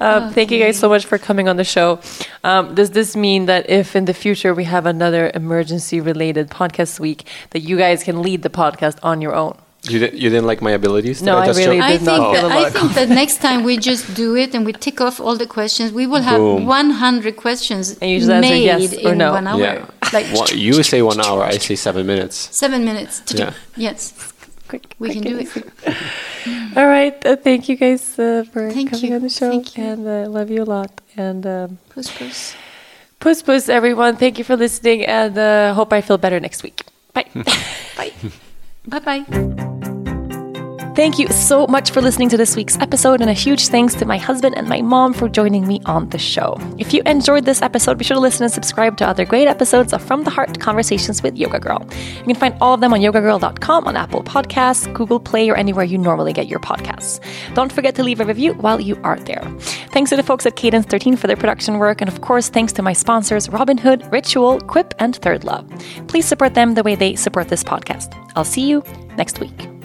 [0.00, 2.00] Um, Thank you guys so much for coming on the show.
[2.42, 6.98] Um, does this mean that if in the future we have another emergency related podcast
[6.98, 9.56] week, that you guys can lead the podcast on your own?
[9.90, 11.22] You didn't, you didn't like my abilities?
[11.22, 11.88] No, I just really joke?
[11.88, 14.54] Did not think, feel a that, I think that next time we just do it
[14.54, 16.66] and we tick off all the questions, we will have Boom.
[16.66, 19.32] 100 questions And you just answer made yes or in no.
[19.32, 19.58] one hour.
[19.60, 19.86] Yeah.
[20.12, 22.36] Like Well, you say one hour, I say seven minutes.
[22.56, 23.22] seven minutes.
[23.34, 23.54] Yeah.
[23.76, 24.12] Yes,
[24.68, 26.76] Quick, we quick can do it.
[26.76, 27.26] All right.
[27.26, 29.16] Uh, thank you guys uh, for Thank coming you.
[29.16, 29.50] on the show.
[29.50, 29.84] Thank you.
[29.84, 31.00] And uh, love you a lot.
[31.16, 32.54] And um, Puss, puss.
[33.20, 34.16] puss, puss, everyone.
[34.16, 35.04] Thank you for listening.
[35.04, 36.84] And uh, hope I feel better next week.
[37.12, 37.26] Bye.
[37.96, 38.12] Bye.
[38.86, 39.68] bye bye.
[40.94, 44.04] Thank you so much for listening to this week's episode, and a huge thanks to
[44.04, 46.58] my husband and my mom for joining me on the show.
[46.76, 49.94] If you enjoyed this episode, be sure to listen and subscribe to other great episodes
[49.94, 51.88] of From the Heart Conversations with Yoga Girl.
[52.18, 55.84] You can find all of them on yogagirl.com, on Apple Podcasts, Google Play, or anywhere
[55.84, 57.20] you normally get your podcasts.
[57.54, 59.42] Don't forget to leave a review while you are there.
[59.92, 62.72] Thanks to the folks at Cadence 13 for their production work, and of course, thanks
[62.74, 65.66] to my sponsors Robinhood, Ritual, Quip, and Third Love.
[66.06, 68.14] Please support them the way they support this podcast.
[68.36, 68.84] I'll see you
[69.16, 69.81] next week.